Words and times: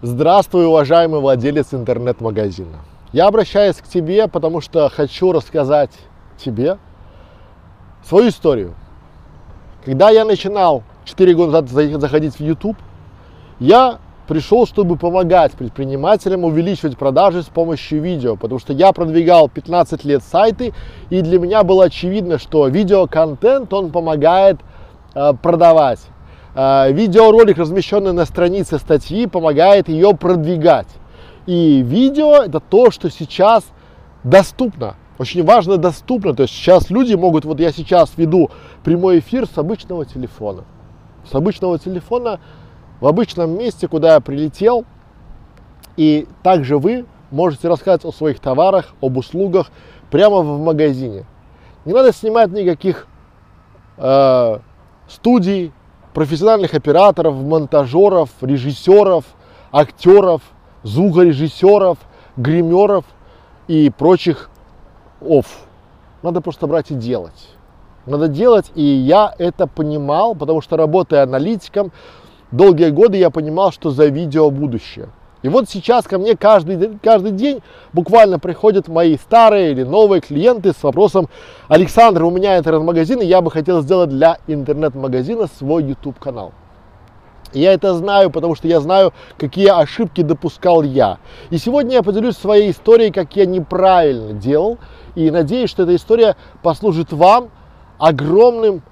Здравствуй, 0.00 0.66
уважаемый 0.66 1.20
владелец 1.20 1.74
интернет-магазина. 1.74 2.78
Я 3.12 3.26
обращаюсь 3.26 3.76
к 3.76 3.88
тебе, 3.88 4.28
потому 4.28 4.60
что 4.60 4.88
хочу 4.88 5.32
рассказать 5.32 5.90
тебе 6.36 6.78
свою 8.04 8.28
историю. 8.28 8.74
Когда 9.84 10.10
я 10.10 10.24
начинал 10.24 10.84
4 11.04 11.34
года 11.34 11.62
назад 11.62 12.00
заходить 12.00 12.34
в 12.34 12.40
YouTube, 12.40 12.76
я 13.58 13.98
пришел, 14.28 14.66
чтобы 14.66 14.96
помогать 14.96 15.52
предпринимателям 15.52 16.44
увеличивать 16.44 16.98
продажи 16.98 17.42
с 17.42 17.46
помощью 17.46 18.00
видео, 18.02 18.36
потому 18.36 18.60
что 18.60 18.72
я 18.72 18.92
продвигал 18.92 19.48
15 19.48 20.04
лет 20.04 20.22
сайты, 20.22 20.74
и 21.10 21.22
для 21.22 21.40
меня 21.40 21.64
было 21.64 21.84
очевидно, 21.84 22.38
что 22.38 22.68
видеоконтент, 22.68 23.72
он 23.72 23.90
помогает 23.90 24.60
э, 25.14 25.32
продавать. 25.42 26.00
Э, 26.60 26.90
видеоролик, 26.90 27.56
размещенный 27.56 28.12
на 28.12 28.24
странице 28.24 28.80
статьи, 28.80 29.28
помогает 29.28 29.88
ее 29.88 30.12
продвигать. 30.16 30.88
И 31.46 31.82
видео 31.82 32.42
это 32.42 32.58
то, 32.58 32.90
что 32.90 33.10
сейчас 33.10 33.62
доступно. 34.24 34.96
Очень 35.20 35.44
важно 35.44 35.76
доступно. 35.76 36.34
То 36.34 36.42
есть 36.42 36.54
сейчас 36.54 36.90
люди 36.90 37.14
могут, 37.14 37.44
вот 37.44 37.60
я 37.60 37.70
сейчас 37.70 38.10
веду 38.16 38.50
прямой 38.82 39.20
эфир 39.20 39.46
с 39.46 39.56
обычного 39.56 40.04
телефона. 40.04 40.64
С 41.30 41.32
обычного 41.32 41.78
телефона 41.78 42.40
в 43.00 43.06
обычном 43.06 43.56
месте, 43.56 43.86
куда 43.86 44.14
я 44.14 44.20
прилетел. 44.20 44.84
И 45.96 46.26
также 46.42 46.76
вы 46.76 47.06
можете 47.30 47.68
рассказать 47.68 48.04
о 48.04 48.10
своих 48.10 48.40
товарах, 48.40 48.94
об 49.00 49.16
услугах 49.16 49.70
прямо 50.10 50.40
в 50.40 50.58
магазине. 50.58 51.24
Не 51.84 51.92
надо 51.92 52.12
снимать 52.12 52.50
никаких 52.50 53.06
э, 53.96 54.58
студий, 55.06 55.72
профессиональных 56.18 56.74
операторов, 56.74 57.36
монтажеров, 57.36 58.30
режиссеров, 58.40 59.24
актеров, 59.70 60.42
звукорежиссеров, 60.82 61.96
гримеров 62.36 63.04
и 63.68 63.88
прочих 63.88 64.50
оф. 65.20 65.46
Надо 66.24 66.40
просто 66.40 66.66
брать 66.66 66.90
и 66.90 66.94
делать. 66.94 67.50
Надо 68.04 68.26
делать, 68.26 68.72
и 68.74 68.82
я 68.82 69.32
это 69.38 69.68
понимал, 69.68 70.34
потому 70.34 70.60
что 70.60 70.76
работая 70.76 71.22
аналитиком, 71.22 71.92
долгие 72.50 72.90
годы 72.90 73.16
я 73.16 73.30
понимал, 73.30 73.70
что 73.70 73.90
за 73.90 74.06
видео 74.06 74.50
будущее. 74.50 75.10
И 75.42 75.48
вот 75.48 75.68
сейчас 75.68 76.04
ко 76.06 76.18
мне 76.18 76.36
каждый, 76.36 76.98
каждый 77.02 77.32
день 77.32 77.62
буквально 77.92 78.38
приходят 78.38 78.88
мои 78.88 79.16
старые 79.16 79.72
или 79.72 79.84
новые 79.84 80.20
клиенты 80.20 80.72
с 80.72 80.82
вопросом, 80.82 81.28
Александр, 81.68 82.24
у 82.24 82.30
меня 82.30 82.58
интернет-магазин, 82.58 83.20
и 83.20 83.26
я 83.26 83.40
бы 83.40 83.50
хотел 83.50 83.82
сделать 83.82 84.10
для 84.10 84.38
интернет-магазина 84.48 85.46
свой 85.58 85.84
YouTube-канал. 85.84 86.52
Я 87.52 87.72
это 87.72 87.94
знаю, 87.94 88.30
потому 88.30 88.54
что 88.54 88.68
я 88.68 88.80
знаю, 88.80 89.12
какие 89.38 89.68
ошибки 89.68 90.20
допускал 90.20 90.82
я. 90.82 91.18
И 91.50 91.56
сегодня 91.56 91.94
я 91.94 92.02
поделюсь 92.02 92.36
своей 92.36 92.70
историей, 92.70 93.10
как 93.10 93.34
я 93.36 93.46
неправильно 93.46 94.34
делал. 94.34 94.78
И 95.14 95.30
надеюсь, 95.30 95.70
что 95.70 95.84
эта 95.84 95.96
история 95.96 96.36
послужит 96.62 97.12
вам 97.12 97.48
огромным, 97.98 98.82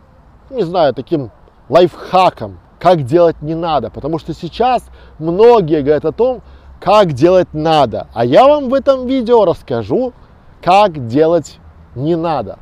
не 0.49 0.63
знаю, 0.63 0.95
таким 0.95 1.31
лайфхаком, 1.69 2.59
как 2.79 3.03
делать 3.05 3.41
не 3.43 3.55
надо. 3.55 3.91
Потому 3.91 4.19
что 4.19 4.35
сейчас 4.35 4.85
многие 5.19 5.83
говорят 5.83 6.05
о 6.05 6.13
том, 6.13 6.43
как 6.81 7.13
делать 7.13 7.49
надо. 7.53 8.09
А 8.15 8.25
я 8.25 8.47
вам 8.47 8.69
в 8.69 8.75
этом 8.75 9.07
видео 9.07 9.45
расскажу, 9.45 10.13
как 10.63 11.07
делать 11.07 11.59
не 11.95 12.17
надо. 12.17 12.59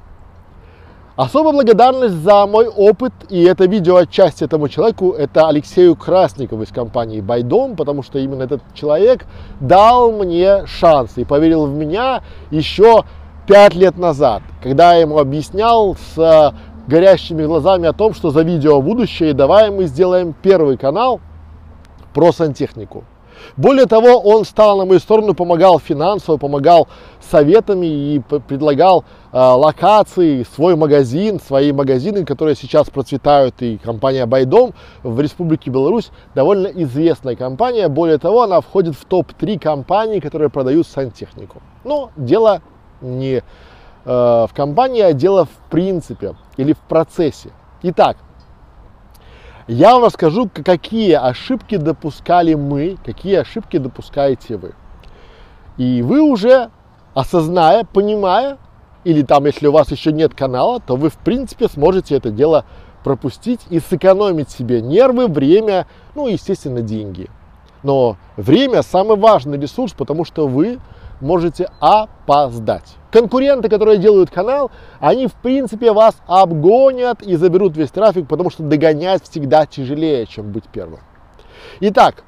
Особая 1.16 1.52
благодарность 1.52 2.16
за 2.16 2.44
мой 2.46 2.66
опыт, 2.66 3.12
и 3.28 3.44
это 3.44 3.66
видео 3.66 3.98
отчасти 3.98 4.42
этому 4.42 4.68
человеку, 4.68 5.12
это 5.12 5.46
Алексею 5.46 5.94
Красникову 5.94 6.62
из 6.62 6.70
компании 6.70 7.20
Байдом, 7.20 7.76
потому 7.76 8.02
что 8.02 8.18
именно 8.18 8.42
этот 8.42 8.62
человек 8.74 9.24
дал 9.60 10.10
мне 10.10 10.66
шанс 10.66 11.16
и 11.16 11.24
поверил 11.24 11.66
в 11.66 11.72
меня 11.72 12.22
еще 12.50 13.04
пять 13.46 13.74
лет 13.74 13.96
назад, 13.96 14.42
когда 14.60 14.94
я 14.94 15.03
ему 15.03 15.19
объяснял 15.19 15.94
с 15.94 16.53
горящими 16.87 17.45
глазами 17.45 17.89
о 17.89 17.93
том, 17.93 18.15
что 18.15 18.31
за 18.31 18.43
видео 18.43 18.81
будущее, 18.81 19.31
и 19.31 19.34
давай 19.34 19.71
мы 19.71 19.84
сделаем 19.84 20.34
первый 20.43 20.77
канал 20.77 21.21
про 22.12 22.33
сантехнику. 22.33 23.05
Более 23.56 23.87
того, 23.87 24.19
он 24.21 24.45
стал 24.45 24.78
на 24.78 24.84
мою 24.84 25.00
сторону, 25.00 25.34
помогал 25.34 25.78
финансово, 25.78 26.37
помогал 26.37 26.89
советами 27.21 27.87
и 27.87 28.19
предлагал 28.21 29.05
э, 29.33 29.39
локации, 29.39 30.47
свой 30.55 30.77
магазин, 30.77 31.41
свои 31.41 31.72
магазины, 31.72 32.25
которые 32.25 32.55
сейчас 32.55 32.91
процветают, 32.91 33.61
и 33.61 33.78
компания 33.78 34.27
Байдом 34.27 34.72
в 35.03 35.21
Республике 35.21 35.71
Беларусь 35.71 36.11
довольно 36.34 36.69
известная 36.69 37.37
компания. 37.37 37.89
Более 37.89 38.19
того, 38.19 38.43
она 38.43 38.61
входит 38.61 38.95
в 38.97 39.05
топ-3 39.05 39.59
компаний, 39.59 40.21
которые 40.21 40.49
продают 40.49 40.87
сантехнику. 40.87 41.61
Но 41.84 42.11
дело 42.16 42.62
не 43.01 43.43
в 44.04 44.50
компании, 44.54 45.00
а 45.00 45.12
дело 45.12 45.47
в 45.47 45.70
принципе 45.70 46.34
или 46.56 46.72
в 46.72 46.78
процессе. 46.78 47.50
Итак, 47.82 48.16
я 49.66 49.94
вам 49.94 50.04
расскажу, 50.04 50.50
какие 50.53 51.12
ошибки 51.12 51.76
допускали 51.76 52.54
мы, 52.54 52.98
какие 53.04 53.37
ошибки 53.37 53.78
допускаете 53.78 54.56
вы. 54.56 54.75
И 55.78 56.03
вы 56.03 56.20
уже, 56.20 56.70
осозная, 57.15 57.84
понимая, 57.84 58.59
или 59.04 59.22
там, 59.22 59.47
если 59.47 59.66
у 59.66 59.72
вас 59.72 59.91
еще 59.91 60.12
нет 60.12 60.34
канала, 60.34 60.81
то 60.81 60.97
вы, 60.97 61.09
в 61.09 61.16
принципе, 61.16 61.69
сможете 61.69 62.16
это 62.16 62.31
дело 62.31 62.65
пропустить 63.04 63.60
и 63.71 63.81
сэкономить 63.81 64.50
себе 64.50 64.81
нервы, 64.81 65.28
время, 65.28 65.86
ну, 66.15 66.26
естественно, 66.26 66.81
деньги. 66.81 67.28
Но 67.82 68.16
время 68.36 68.82
самый 68.82 69.19
важный 69.19 69.59
ресурс, 69.59 69.92
потому 69.92 70.25
что 70.25 70.47
вы 70.48 70.78
можете 71.24 71.68
опоздать. 71.80 72.96
Конкуренты, 73.10 73.68
которые 73.68 73.98
делают 73.98 74.30
канал, 74.30 74.70
они 75.00 75.26
в 75.26 75.34
принципе 75.34 75.92
вас 75.92 76.16
обгонят 76.26 77.22
и 77.22 77.36
заберут 77.36 77.76
весь 77.76 77.90
трафик, 77.90 78.28
потому 78.28 78.50
что 78.50 78.62
догонять 78.62 79.22
всегда 79.28 79.66
тяжелее, 79.66 80.26
чем 80.26 80.52
быть 80.52 80.64
первым. 80.64 81.00
Итак, 81.80 82.24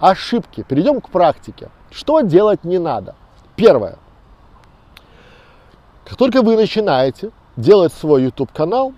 ошибки. 0.00 0.64
Перейдем 0.68 1.00
к 1.00 1.10
практике. 1.10 1.70
Что 1.90 2.20
делать 2.20 2.64
не 2.64 2.78
надо? 2.78 3.14
Первое. 3.56 3.98
Как 6.04 6.16
только 6.16 6.42
вы 6.42 6.56
начинаете 6.56 7.30
делать 7.56 7.92
свой 7.92 8.24
YouTube 8.24 8.50
канал, 8.52 8.92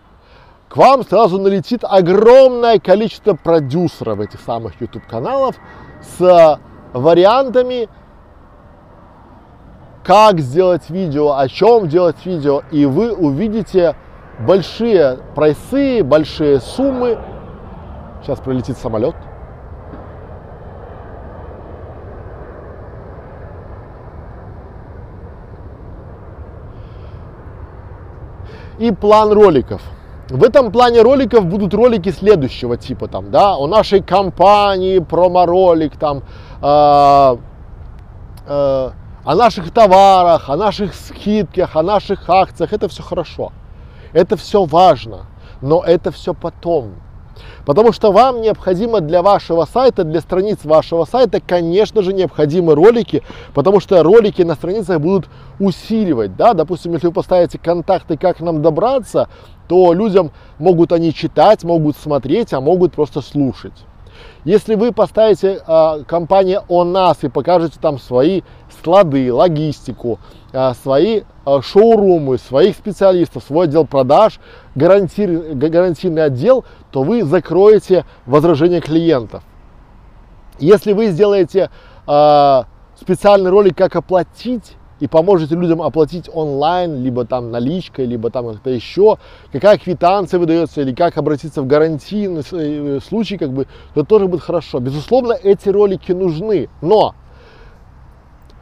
к 0.69 0.76
вам 0.76 1.04
сразу 1.04 1.38
налетит 1.38 1.84
огромное 1.84 2.78
количество 2.78 3.34
продюсеров 3.34 4.20
этих 4.20 4.40
самых 4.40 4.80
YouTube 4.80 5.06
каналов 5.06 5.56
с 6.16 6.58
вариантами 6.94 7.88
как 10.04 10.40
сделать 10.40 10.90
видео, 10.90 11.36
о 11.36 11.48
чем 11.48 11.88
делать 11.88 12.24
видео, 12.24 12.62
и 12.70 12.86
вы 12.86 13.12
увидите 13.12 13.94
большие 14.40 15.18
прайсы, 15.34 16.02
большие 16.02 16.60
суммы. 16.60 17.18
Сейчас 18.22 18.40
прилетит 18.40 18.78
самолет. 18.78 19.14
И 28.78 28.90
план 28.90 29.32
роликов. 29.32 29.80
В 30.28 30.42
этом 30.42 30.72
плане 30.72 31.02
роликов 31.02 31.44
будут 31.44 31.74
ролики 31.74 32.08
следующего 32.10 32.76
типа, 32.76 33.06
там, 33.06 33.30
да, 33.30 33.54
о 33.54 33.66
нашей 33.66 34.02
компании, 34.02 34.98
промо-ролик, 34.98 35.96
там, 35.96 36.22
э, 36.62 37.36
э, 38.46 38.90
о 39.25 39.34
наших 39.34 39.71
товарах, 39.71 40.49
о 40.49 40.56
наших 40.56 40.94
скидках, 40.94 41.77
о 41.77 41.83
наших 41.83 42.28
акциях. 42.28 42.72
Это 42.72 42.88
все 42.88 43.03
хорошо. 43.03 43.53
Это 44.12 44.37
все 44.37 44.65
важно. 44.65 45.27
Но 45.60 45.83
это 45.83 46.10
все 46.10 46.34
потом. 46.34 46.94
Потому 47.65 47.93
что 47.93 48.11
вам 48.11 48.41
необходимо 48.41 49.00
для 49.00 49.22
вашего 49.22 49.65
сайта, 49.65 50.05
для 50.05 50.21
страниц 50.21 50.58
вашего 50.64 51.05
сайта, 51.05 51.41
конечно 51.41 52.02
же, 52.02 52.12
необходимы 52.12 52.75
ролики, 52.75 53.23
потому 53.55 53.81
что 53.81 54.02
ролики 54.02 54.43
на 54.43 54.55
страницах 54.55 55.00
будут 55.00 55.29
усиливать, 55.58 56.37
да, 56.37 56.55
допустим, 56.55 56.93
если 56.93 57.06
вы 57.06 57.12
поставите 57.12 57.58
контакты, 57.58 58.17
как 58.17 58.41
нам 58.41 58.62
добраться, 58.62 59.29
то 59.69 59.93
людям 59.93 60.32
могут 60.58 60.93
они 60.93 61.14
читать, 61.14 61.62
могут 61.62 61.96
смотреть, 61.96 62.52
а 62.52 62.61
могут 62.61 62.93
просто 62.93 63.20
слушать. 63.20 63.85
Если 64.44 64.75
вы 64.75 64.93
поставите 64.93 65.62
э, 65.64 66.05
компания 66.06 66.62
о 66.69 66.82
нас 66.85 67.19
и 67.23 67.29
покажете 67.29 67.79
там 67.81 67.99
свои 67.99 68.43
склады, 68.82 69.32
логистику, 69.32 70.19
э, 70.52 70.73
свои 70.82 71.23
э, 71.46 71.61
шоурумы, 71.62 72.38
своих 72.38 72.76
специалистов, 72.76 73.44
свой 73.44 73.67
отдел 73.67 73.87
продаж, 73.87 74.40
гарантир, 74.75 75.55
гарантийный 75.55 76.25
отдел, 76.25 76.64
то 76.90 77.05
вы 77.05 77.23
закроете 77.23 78.05
возражение 78.26 78.81
клиентов. 78.81 79.44
Если 80.58 80.93
вы 80.93 81.06
сделаете 81.06 81.70
э, 82.08 82.62
специальный 83.00 83.50
ролик, 83.50 83.76
как 83.76 83.94
оплатить 83.94 84.76
и 84.99 85.06
поможете 85.06 85.55
людям 85.55 85.81
оплатить 85.81 86.29
онлайн, 86.32 87.02
либо 87.02 87.25
там 87.25 87.50
наличкой, 87.50 88.06
либо 88.06 88.31
там 88.31 88.52
как-то 88.52 88.70
еще, 88.70 89.19
какая 89.52 89.79
квитанция 89.79 90.38
выдается, 90.38 90.81
или 90.81 90.93
как 90.94 91.19
обратиться 91.19 91.62
в 91.62 91.67
гарантийный 91.67 92.43
э, 92.52 92.99
случай, 93.00 93.38
как 93.38 93.52
бы, 93.52 93.67
это 93.94 94.05
тоже 94.05 94.26
будет 94.26 94.43
хорошо. 94.43 94.81
Безусловно, 94.81 95.32
эти 95.32 95.69
ролики 95.69 96.12
нужны, 96.12 96.69
но 96.81 97.14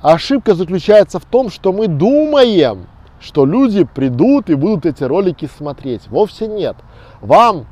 ошибка 0.02 0.54
заключается 0.54 1.18
в 1.18 1.24
том, 1.24 1.50
что 1.50 1.72
мы 1.72 1.86
думаем, 1.88 2.86
что 3.20 3.44
люди 3.44 3.84
придут 3.84 4.50
и 4.50 4.54
будут 4.54 4.86
эти 4.86 5.04
ролики 5.04 5.48
смотреть. 5.56 6.02
Вовсе 6.08 6.46
нет. 6.46 6.76
Вам 7.20 7.66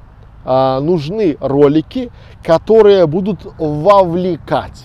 а, 0.45 0.81
нужны 0.81 1.37
ролики, 1.41 2.11
которые 2.45 3.07
будут 3.07 3.41
вовлекать 3.59 4.85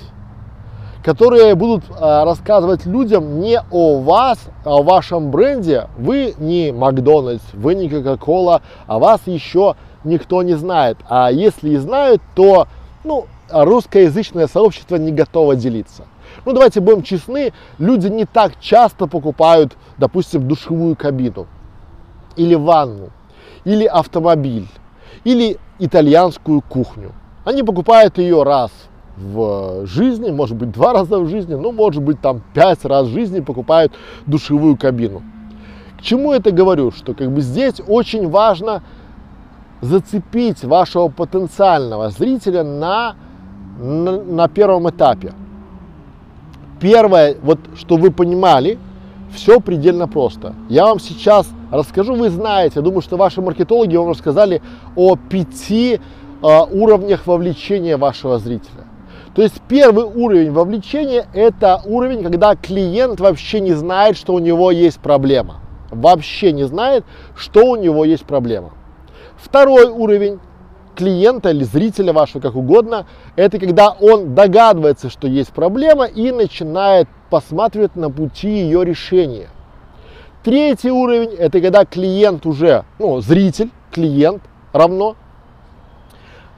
которые 1.04 1.54
будут 1.56 1.84
а, 2.00 2.24
рассказывать 2.26 2.86
людям 2.86 3.40
не 3.42 3.62
о 3.72 4.00
вас, 4.00 4.40
а 4.64 4.78
о 4.78 4.84
вашем 4.84 5.32
бренде. 5.32 5.88
Вы 5.98 6.34
не 6.38 6.72
Макдональдс, 6.72 7.44
вы 7.54 7.76
не 7.76 7.90
Кока-Кола, 7.90 8.62
а 8.88 9.00
вас 9.00 9.22
еще 9.26 9.76
никто 10.04 10.42
не 10.44 10.54
знает. 10.54 10.98
А 11.10 11.30
если 11.30 11.72
и 11.72 11.78
знают, 11.78 12.22
то 12.36 12.68
ну, 13.04 13.26
русскоязычное 13.50 14.48
сообщество 14.48 14.96
не 14.96 15.12
готово 15.12 15.56
делиться. 15.56 16.06
Ну, 16.46 16.54
давайте 16.54 16.82
будем 16.82 17.04
честны, 17.04 17.54
люди 17.78 18.08
не 18.08 18.26
так 18.26 18.60
часто 18.60 19.08
покупают, 19.08 19.78
допустим, 19.98 20.48
душевую 20.48 20.96
кабину, 20.96 21.48
или 22.36 22.56
ванну, 22.56 23.12
или 23.64 23.86
автомобиль, 23.86 24.68
или 25.24 25.58
итальянскую 25.80 26.62
кухню. 26.62 27.14
Они 27.46 27.64
покупают 27.64 28.18
ее 28.18 28.44
раз 28.44 28.72
в 29.16 29.86
жизни, 29.86 30.32
может 30.32 30.58
быть 30.58 30.72
два 30.72 30.94
раза 30.94 31.20
в 31.20 31.30
жизни, 31.30 31.54
ну 31.54 31.72
может 31.72 32.02
быть 32.02 32.20
там 32.20 32.42
пять 32.54 32.84
раз 32.84 33.08
в 33.08 33.12
жизни 33.12 33.40
покупают 33.40 33.94
душевую 34.26 34.76
кабину. 34.76 35.22
К 35.98 36.02
чему 36.02 36.34
это 36.34 36.52
говорю? 36.52 36.92
Что 36.92 37.14
как 37.14 37.32
бы 37.32 37.42
здесь 37.42 37.76
очень 37.88 38.30
важно 38.30 38.84
зацепить 39.82 40.64
вашего 40.64 41.10
потенциального 41.10 42.10
зрителя 42.10 42.64
на, 42.64 43.16
на, 43.78 44.24
на 44.24 44.48
первом 44.48 44.90
этапе. 44.90 45.34
Первое, 46.80 47.38
вот 47.42 47.60
что 47.76 47.98
вы 47.98 48.12
понимали, 48.12 48.78
все 49.34 49.60
предельно 49.60 50.08
просто. 50.08 50.54
Я 50.70 50.86
вам 50.86 51.00
сейчас 51.00 51.48
расскажу, 51.72 52.16
вы 52.16 52.30
знаете, 52.30 52.74
я 52.78 52.82
думаю, 52.82 53.02
что 53.02 53.18
ваши 53.18 53.42
маркетологи 53.42 53.96
вам 53.96 54.10
рассказали 54.10 54.62
о 54.96 55.16
пяти 55.16 56.00
э, 56.02 56.60
уровнях 56.72 57.26
вовлечения 57.26 57.98
вашего 57.98 58.38
зрителя. 58.38 58.86
То 59.36 59.42
есть 59.42 59.62
первый 59.68 60.06
уровень 60.06 60.52
вовлечения– 60.52 61.26
это 61.34 61.82
уровень, 61.86 62.22
когда 62.22 62.56
клиент 62.56 63.20
вообще 63.20 63.62
не 63.62 63.74
знает, 63.74 64.16
что 64.16 64.34
у 64.34 64.40
него 64.40 64.70
есть 64.70 65.00
проблема. 65.00 65.56
Вообще 65.90 66.52
не 66.52 66.66
знает, 66.66 67.04
что 67.36 67.66
у 67.66 67.76
него 67.76 68.06
есть 68.06 68.26
проблема. 68.26 68.72
Второй 69.36 69.86
уровень 69.86 70.40
клиента 70.96 71.50
или 71.50 71.64
зрителя 71.64 72.14
вашего, 72.14 72.42
как 72.42 72.56
угодно, 72.56 73.06
это 73.36 73.60
когда 73.60 73.90
он 73.92 74.36
догадывается, 74.36 75.10
что 75.10 75.28
есть 75.28 75.52
проблема 75.52 76.06
и 76.06 76.32
начинает 76.32 77.08
посматривать 77.30 77.96
на 77.96 78.10
пути 78.10 78.50
ее 78.50 78.86
решения. 78.86 79.50
Третий 80.44 80.92
уровень– 80.92 81.34
это 81.40 81.62
когда 81.62 81.86
клиент 81.86 82.46
уже, 82.46 82.84
ну, 83.00 83.22
зритель, 83.22 83.72
клиент 83.92 84.44
равно 84.74 85.16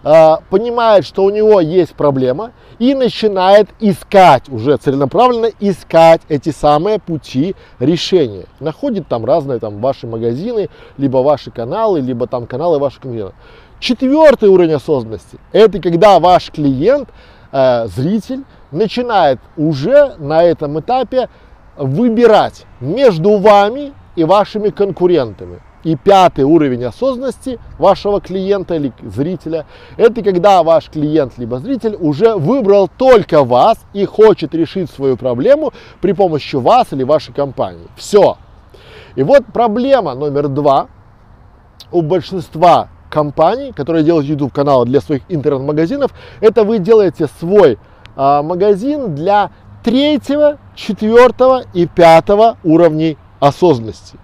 э, 0.04 0.36
понимает, 0.50 1.06
что 1.06 1.24
у 1.24 1.30
него 1.30 1.62
есть 1.62 1.94
проблема 1.94 2.52
и 2.80 2.94
начинает 2.96 3.70
искать, 3.80 4.50
уже 4.50 4.78
целенаправленно 4.78 5.50
искать 5.60 6.22
эти 6.30 6.50
самые 6.50 7.00
пути 7.00 7.56
решения. 7.80 8.46
Находит 8.60 9.08
там 9.08 9.24
разные 9.24 9.60
там 9.60 9.80
ваши 9.82 10.08
магазины, 10.08 10.70
либо 10.98 11.18
ваши 11.18 11.52
каналы, 11.52 12.00
либо 12.02 12.28
там 12.28 12.48
каналы 12.48 12.80
ваших 12.80 13.02
клиентов. 13.02 13.36
Четвертый 13.80 14.50
уровень 14.50 14.74
осознанности– 14.74 15.38
это 15.52 15.80
когда 15.80 16.20
ваш 16.20 16.50
клиент, 16.52 17.10
э, 17.52 17.88
зритель, 17.88 18.44
начинает 18.72 19.40
уже 19.58 20.16
на 20.18 20.44
этом 20.44 20.80
этапе 20.80 21.30
выбирать 21.78 22.66
между 22.80 23.38
вами 23.38 23.94
и 24.16 24.24
вашими 24.24 24.70
конкурентами. 24.70 25.60
И 25.84 25.96
пятый 25.96 26.46
уровень 26.46 26.84
осознанности 26.86 27.60
вашего 27.78 28.20
клиента 28.20 28.74
или 28.74 28.92
зрителя, 29.04 29.68
это 29.98 30.24
когда 30.24 30.64
ваш 30.64 30.90
клиент 30.90 31.38
либо 31.38 31.60
зритель 31.60 31.96
уже 32.00 32.36
выбрал 32.36 32.88
только 32.88 33.44
вас 33.44 33.78
и 33.94 34.06
хочет 34.06 34.56
решить 34.56 34.90
свою 34.90 35.16
проблему 35.16 35.74
при 36.02 36.14
помощи 36.14 36.56
вас 36.56 36.92
или 36.92 37.04
вашей 37.04 37.36
компании. 37.36 37.86
Все. 37.96 38.38
И 39.16 39.22
вот 39.22 39.46
проблема 39.54 40.16
номер 40.16 40.48
два 40.48 40.88
у 41.92 42.02
большинства 42.02 42.90
компаний, 43.16 43.72
которые 43.72 44.04
делают 44.04 44.28
YouTube 44.28 44.52
каналы 44.52 44.86
для 44.86 45.00
своих 45.00 45.22
интернет-магазинов, 45.30 46.12
это 46.42 46.66
вы 46.66 46.80
делаете 46.80 47.28
свой 47.40 47.80
а, 48.18 48.44
магазин 48.44 49.16
для 49.16 49.52
третьего, 49.86 50.58
четвертого 50.76 51.64
и 51.74 51.86
пятого 51.88 52.58
уровней 52.66 53.18
осознанности 53.40 54.18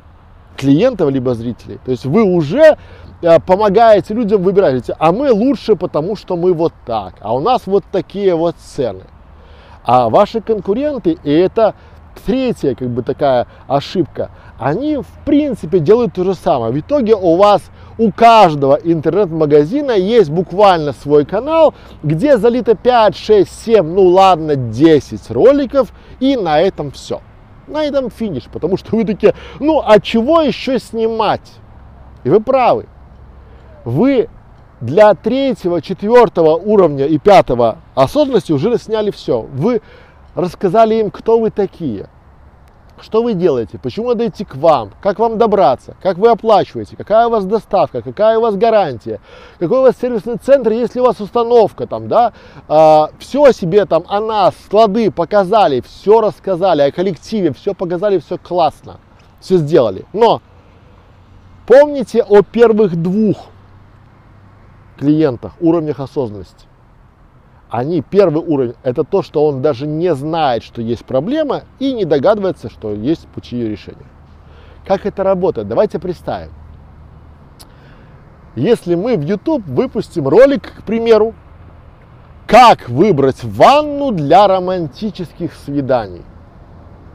клиентов 0.58 1.10
либо 1.10 1.34
зрителей. 1.36 1.80
То 1.86 1.92
есть 1.92 2.06
вы 2.06 2.24
уже 2.24 2.78
э, 3.22 3.40
помогаете 3.40 4.14
людям 4.14 4.44
выбирать, 4.44 4.92
а 5.00 5.12
мы 5.14 5.32
лучше, 5.32 5.78
потому 5.78 6.18
что 6.18 6.36
мы 6.36 6.54
вот 6.54 6.74
так, 6.86 7.14
а 7.22 7.34
у 7.34 7.40
нас 7.40 7.62
вот 7.68 7.86
такие 7.94 8.36
вот 8.36 8.58
цены. 8.58 9.06
А 9.86 10.10
ваши 10.10 10.42
конкуренты, 10.42 11.18
и 11.24 11.32
это 11.32 11.76
третья 12.26 12.76
как 12.76 12.90
бы 12.90 13.04
такая 13.04 13.48
ошибка, 13.68 14.32
они 14.60 14.98
в 14.98 15.26
принципе 15.26 15.80
делают 15.80 16.14
то 16.14 16.24
же 16.24 16.36
самое. 16.36 16.72
В 16.72 16.80
итоге 16.80 17.16
у 17.16 17.36
вас 17.36 17.64
у 17.98 18.12
каждого 18.12 18.76
интернет-магазина 18.76 19.92
есть 19.92 20.30
буквально 20.30 20.94
свой 20.94 21.26
канал, 21.26 21.74
где 22.04 22.38
залито 22.38 22.76
5, 22.76 23.16
6, 23.16 23.66
7, 23.66 23.86
ну 23.86 24.04
ладно, 24.04 24.56
10 24.56 25.32
роликов, 25.32 25.94
и 26.20 26.36
на 26.36 26.60
этом 26.60 26.92
все 26.92 27.22
на 27.72 27.84
этом 27.84 28.12
финиш, 28.12 28.44
потому 28.52 28.78
что 28.78 28.96
вы 28.96 29.06
такие, 29.06 29.34
ну 29.60 29.82
а 29.84 30.00
чего 30.00 30.42
еще 30.42 30.78
снимать? 30.80 31.54
И 32.24 32.30
вы 32.30 32.40
правы. 32.40 32.88
Вы 33.84 34.30
для 34.80 35.14
третьего, 35.16 35.82
четвертого 35.82 36.56
уровня 36.56 37.06
и 37.06 37.18
пятого 37.18 37.78
осознанности 37.96 38.52
уже 38.52 38.78
сняли 38.78 39.12
все. 39.12 39.42
Вы 39.42 39.82
рассказали 40.36 40.96
им, 40.96 41.12
кто 41.12 41.40
вы 41.40 41.50
такие. 41.50 42.10
Что 43.02 43.24
вы 43.24 43.34
делаете? 43.34 43.80
Почему 43.80 44.10
надо 44.10 44.28
идти 44.28 44.46
к 44.46 44.56
вам? 44.56 44.92
Как 45.02 45.18
вам 45.18 45.38
добраться? 45.38 45.96
Как 46.02 46.18
вы 46.18 46.30
оплачиваете? 46.30 46.96
Какая 46.96 47.28
у 47.28 47.32
вас 47.32 47.46
доставка? 47.46 48.02
Какая 48.02 48.38
у 48.38 48.42
вас 48.42 48.56
гарантия? 48.56 49.20
Какой 49.58 49.80
у 49.80 49.82
вас 49.82 49.96
сервисный 50.00 50.38
центр, 50.38 50.72
если 50.72 51.00
у 51.00 51.04
вас 51.04 51.20
установка 51.20 51.88
там, 51.88 52.08
да? 52.08 52.34
А, 52.68 53.10
все 53.18 53.52
себе 53.52 53.86
там, 53.86 54.04
о 54.08 54.20
нас, 54.20 54.54
склады 54.66 55.10
показали, 55.10 55.82
все 55.82 56.22
рассказали, 56.22 56.84
о 56.84 56.92
коллективе, 56.92 57.54
все 57.54 57.74
показали, 57.74 58.20
все 58.20 58.38
классно, 58.38 59.00
все 59.40 59.58
сделали. 59.58 60.06
Но 60.14 60.42
помните 61.66 62.22
о 62.22 62.44
первых 62.44 62.96
двух 63.02 63.48
клиентах, 64.98 65.54
уровнях 65.60 66.00
осознанности 66.00 66.71
они, 67.72 68.02
первый 68.02 68.44
уровень, 68.44 68.76
это 68.84 69.06
то, 69.06 69.24
что 69.24 69.48
он 69.48 69.62
даже 69.62 69.88
не 69.88 70.14
знает, 70.14 70.62
что 70.62 70.82
есть 70.82 71.06
проблема 71.06 71.62
и 71.80 71.94
не 71.94 72.04
догадывается, 72.04 72.70
что 72.70 72.94
есть 72.94 73.28
пути 73.30 73.56
ее 73.56 73.70
решения. 73.70 74.06
Как 74.86 75.06
это 75.06 75.24
работает? 75.24 75.70
Давайте 75.70 75.98
представим. 75.98 76.52
Если 78.56 78.96
мы 78.96 79.16
в 79.16 79.22
YouTube 79.22 79.66
выпустим 79.66 80.28
ролик, 80.28 80.80
к 80.80 80.84
примеру, 80.84 81.34
как 82.46 82.90
выбрать 82.90 83.42
ванну 83.42 84.12
для 84.12 84.46
романтических 84.48 85.54
свиданий. 85.54 86.24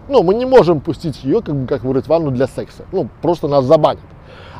Ну, 0.09 0.23
мы 0.23 0.35
не 0.35 0.47
можем 0.47 0.81
пустить 0.81 1.23
ее, 1.23 1.43
как, 1.43 1.55
бы, 1.55 1.67
как 1.67 1.83
выбрать 1.83 2.07
ванну 2.07 2.31
для 2.31 2.47
секса. 2.47 2.87
Ну, 2.93 3.11
просто 3.21 3.47
нас 3.47 3.67
забанят. 3.67 4.01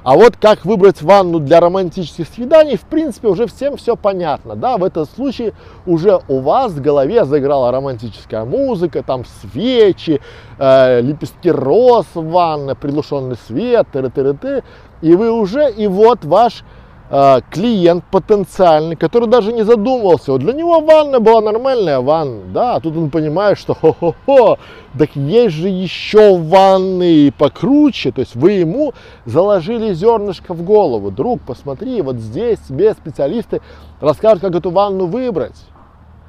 А 0.07 0.15
вот 0.15 0.37
как 0.37 0.65
выбрать 0.65 1.03
ванну 1.03 1.41
для 1.41 1.59
романтических 1.59 2.29
свиданий, 2.29 2.77
в 2.77 2.83
принципе, 2.83 3.27
уже 3.27 3.49
всем 3.49 3.77
все 3.77 3.97
понятно. 3.97 4.55
Да, 4.55 4.77
в 4.77 4.85
этом 4.85 5.05
случае 5.05 5.53
уже 5.85 6.21
у 6.29 6.39
вас 6.39 6.71
в 6.71 6.81
голове 6.81 7.25
заиграла 7.25 7.73
романтическая 7.73 8.45
музыка, 8.45 9.03
там 9.03 9.25
свечи, 9.25 10.21
э, 10.61 11.01
лепестки 11.01 11.51
роз 11.51 12.07
в 12.15 12.25
ванной, 12.25 12.77
приглушенный 12.77 13.35
свет, 13.49 13.89
ты 13.93 13.99
-ты 13.99 14.13
-ты 14.13 14.39
-ты, 14.39 14.65
и 15.03 15.17
вы 15.17 15.33
уже, 15.33 15.73
и 15.73 15.89
вот 15.89 16.25
ваш 16.25 16.63
э, 17.11 17.41
клиент 17.51 18.05
потенциальный, 18.11 18.97
который 18.97 19.29
даже 19.29 19.53
не 19.53 19.65
задумывался. 19.65 20.33
Вот 20.33 20.41
для 20.41 20.53
него 20.53 20.81
ванна 20.81 21.21
была 21.21 21.41
нормальная 21.41 22.01
ванна, 22.01 22.43
да, 22.53 22.75
а 22.77 22.81
тут 22.81 22.97
он 22.97 23.11
понимает, 23.11 23.59
что 23.59 23.75
хо-хо-хо, 23.75 24.59
так 24.99 25.15
есть 25.15 25.55
же 25.55 25.69
еще 25.69 26.37
ванны 26.39 27.33
покруче, 27.37 28.13
то 28.13 28.21
есть 28.21 28.35
вы 28.35 28.53
ему 28.53 28.93
заложили 29.25 29.93
зернышко 29.93 30.55
в 30.55 30.63
голову. 30.63 31.11
Друг, 31.11 31.41
посмотри, 31.43 32.03
вот 32.03 32.17
здесь 32.17 32.59
тебе 32.69 32.93
специалисты 32.93 33.61
расскажут, 34.01 34.41
как 34.41 34.55
эту 34.55 34.71
ванну 34.71 35.07
выбрать. 35.07 35.57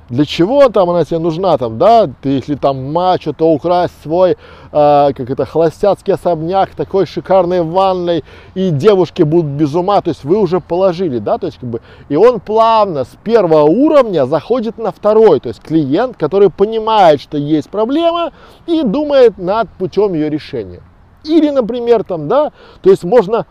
Для 0.09 0.23
чего 0.23 0.69
там 0.69 0.89
она 0.89 1.03
тебе 1.03 1.19
нужна, 1.19 1.57
там, 1.57 1.77
да, 1.77 2.09
ты 2.21 2.29
если 2.29 2.55
там 2.55 2.93
мачо, 2.93 3.33
то 3.33 3.51
украсть 3.51 3.93
свой, 4.03 4.31
э, 4.31 4.35
как 4.71 5.29
это, 5.29 5.45
холостяцкий 5.45 6.13
особняк, 6.13 6.69
такой 6.75 7.05
шикарной 7.05 7.61
ванной, 7.61 8.23
и 8.55 8.69
девушки 8.69 9.23
будут 9.23 9.51
без 9.51 9.75
ума, 9.75 9.99
то 9.99 10.09
есть 10.09 10.23
вы 10.23 10.37
уже 10.37 10.61
положили, 10.61 11.19
да, 11.19 11.37
то 11.37 11.47
есть 11.47 11.59
как 11.59 11.69
бы, 11.69 11.81
и 12.07 12.15
он 12.15 12.39
плавно 12.39 13.03
с 13.03 13.17
первого 13.23 13.63
уровня 13.63 14.25
заходит 14.25 14.77
на 14.77 14.91
второй, 14.91 15.41
то 15.41 15.49
есть 15.49 15.61
клиент, 15.61 16.15
который 16.15 16.49
понимает, 16.49 17.19
что 17.19 17.37
есть 17.37 17.69
проблема 17.69 18.31
и 18.65 18.83
думает 18.83 19.37
над 19.37 19.67
путем 19.77 20.13
ее 20.13 20.29
решения. 20.29 20.81
Или, 21.25 21.49
например, 21.49 22.05
там, 22.05 22.29
да, 22.29 22.53
то 22.81 22.89
есть 22.89 23.03
можно 23.03 23.45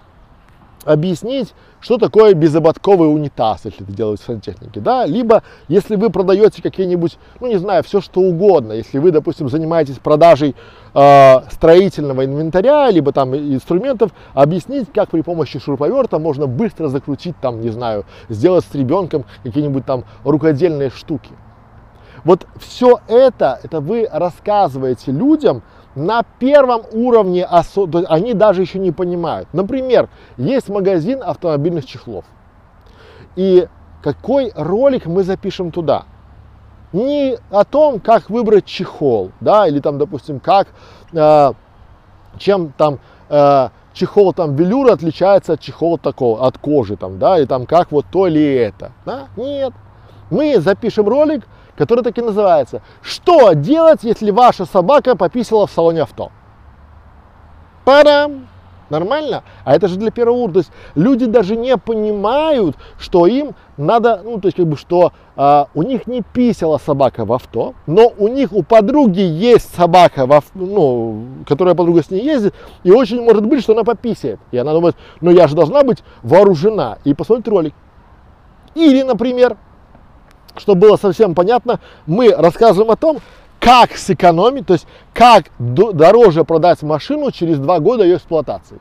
объяснить, 0.86 1.52
что 1.80 1.98
такое 1.98 2.32
безободковый 2.34 3.12
унитаз, 3.12 3.64
если 3.64 3.82
это 3.82 3.92
делают 3.92 4.20
в 4.20 4.24
сантехнике, 4.24 4.80
да, 4.80 5.04
либо 5.04 5.42
если 5.68 5.96
вы 5.96 6.10
продаете 6.10 6.62
какие-нибудь, 6.62 7.18
ну 7.40 7.48
не 7.48 7.58
знаю, 7.58 7.82
все 7.82 8.00
что 8.00 8.20
угодно, 8.20 8.72
если 8.72 8.98
вы, 8.98 9.10
допустим, 9.10 9.48
занимаетесь 9.48 9.98
продажей 9.98 10.54
э, 10.94 11.34
строительного 11.50 12.24
инвентаря, 12.24 12.90
либо 12.90 13.12
там 13.12 13.34
инструментов, 13.34 14.12
объяснить, 14.32 14.88
как 14.94 15.10
при 15.10 15.20
помощи 15.20 15.58
шуруповерта 15.58 16.18
можно 16.18 16.46
быстро 16.46 16.88
закрутить 16.88 17.36
там, 17.40 17.60
не 17.60 17.70
знаю, 17.70 18.04
сделать 18.28 18.64
с 18.64 18.74
ребенком 18.74 19.24
какие-нибудь 19.42 19.84
там 19.84 20.04
рукодельные 20.24 20.90
штуки. 20.90 21.32
Вот 22.24 22.46
все 22.58 23.00
это, 23.08 23.60
это 23.62 23.80
вы 23.80 24.08
рассказываете 24.10 25.12
людям, 25.12 25.62
на 25.96 26.22
первом 26.38 26.82
уровне 26.92 27.44
они 27.44 28.34
даже 28.34 28.60
еще 28.60 28.78
не 28.78 28.92
понимают. 28.92 29.48
Например, 29.52 30.08
есть 30.36 30.68
магазин 30.68 31.22
автомобильных 31.24 31.86
чехлов. 31.86 32.24
И 33.34 33.66
какой 34.02 34.52
ролик 34.54 35.06
мы 35.06 35.24
запишем 35.24 35.70
туда? 35.72 36.04
Не 36.92 37.38
о 37.50 37.64
том, 37.64 37.98
как 37.98 38.30
выбрать 38.30 38.66
чехол, 38.66 39.32
да, 39.40 39.66
или 39.66 39.80
там, 39.80 39.98
допустим, 39.98 40.38
как, 40.38 40.68
э, 41.12 41.52
чем 42.38 42.72
там 42.76 43.00
э, 43.28 43.68
чехол 43.92 44.32
там 44.32 44.54
велюра 44.54 44.92
отличается 44.92 45.54
от 45.54 45.60
чехола 45.60 45.98
такого, 45.98 46.46
от 46.46 46.58
кожи 46.58 46.96
там, 46.96 47.18
да, 47.18 47.38
и 47.38 47.46
там 47.46 47.66
как 47.66 47.90
вот 47.90 48.06
то 48.12 48.26
или 48.26 48.54
это, 48.54 48.92
да? 49.04 49.28
Нет. 49.36 49.72
Мы 50.30 50.60
запишем 50.60 51.08
ролик 51.08 51.46
который 51.76 52.02
так 52.02 52.16
и 52.18 52.22
называется. 52.22 52.82
Что 53.02 53.52
делать, 53.52 54.00
если 54.02 54.30
ваша 54.30 54.64
собака 54.64 55.16
пописала 55.16 55.66
в 55.66 55.70
салоне 55.70 56.02
авто? 56.02 56.30
Парам! 57.84 58.48
Нормально? 58.88 59.42
А 59.64 59.74
это 59.74 59.88
же 59.88 59.96
для 59.96 60.10
первого 60.10 60.36
уровня. 60.36 60.54
То 60.54 60.58
есть 60.60 60.70
люди 60.94 61.26
даже 61.26 61.56
не 61.56 61.76
понимают, 61.76 62.76
что 62.98 63.26
им 63.26 63.56
надо, 63.76 64.20
ну, 64.22 64.40
то 64.40 64.46
есть 64.46 64.56
как 64.56 64.66
бы, 64.66 64.76
что 64.76 65.12
а, 65.34 65.66
у 65.74 65.82
них 65.82 66.06
не 66.06 66.22
писала 66.22 66.78
собака 66.78 67.24
в 67.24 67.32
авто, 67.32 67.74
но 67.86 68.12
у 68.16 68.28
них, 68.28 68.52
у 68.52 68.62
подруги 68.62 69.20
есть 69.20 69.74
собака, 69.74 70.26
в 70.26 70.32
авто, 70.32 70.50
ну, 70.54 71.24
которая 71.48 71.74
подруга 71.74 72.02
с 72.02 72.10
ней 72.10 72.22
ездит, 72.22 72.54
и 72.84 72.92
очень 72.92 73.20
может 73.22 73.44
быть, 73.44 73.62
что 73.62 73.72
она 73.72 73.82
пописает. 73.82 74.38
И 74.52 74.56
она 74.56 74.72
думает, 74.72 74.94
ну 75.20 75.32
я 75.32 75.48
же 75.48 75.56
должна 75.56 75.82
быть 75.82 76.04
вооружена 76.22 76.98
и 77.04 77.12
посмотреть 77.12 77.48
ролик. 77.48 77.74
Или, 78.76 79.02
например, 79.02 79.56
чтобы 80.58 80.82
было 80.82 80.96
совсем 80.96 81.34
понятно, 81.34 81.80
мы 82.06 82.34
рассказываем 82.34 82.90
о 82.90 82.96
том, 82.96 83.18
как 83.60 83.96
сэкономить, 83.96 84.66
то 84.66 84.74
есть 84.74 84.86
как 85.12 85.46
дороже 85.58 86.44
продать 86.44 86.82
машину 86.82 87.30
через 87.30 87.58
два 87.58 87.80
года 87.80 88.04
ее 88.04 88.16
эксплуатации. 88.16 88.80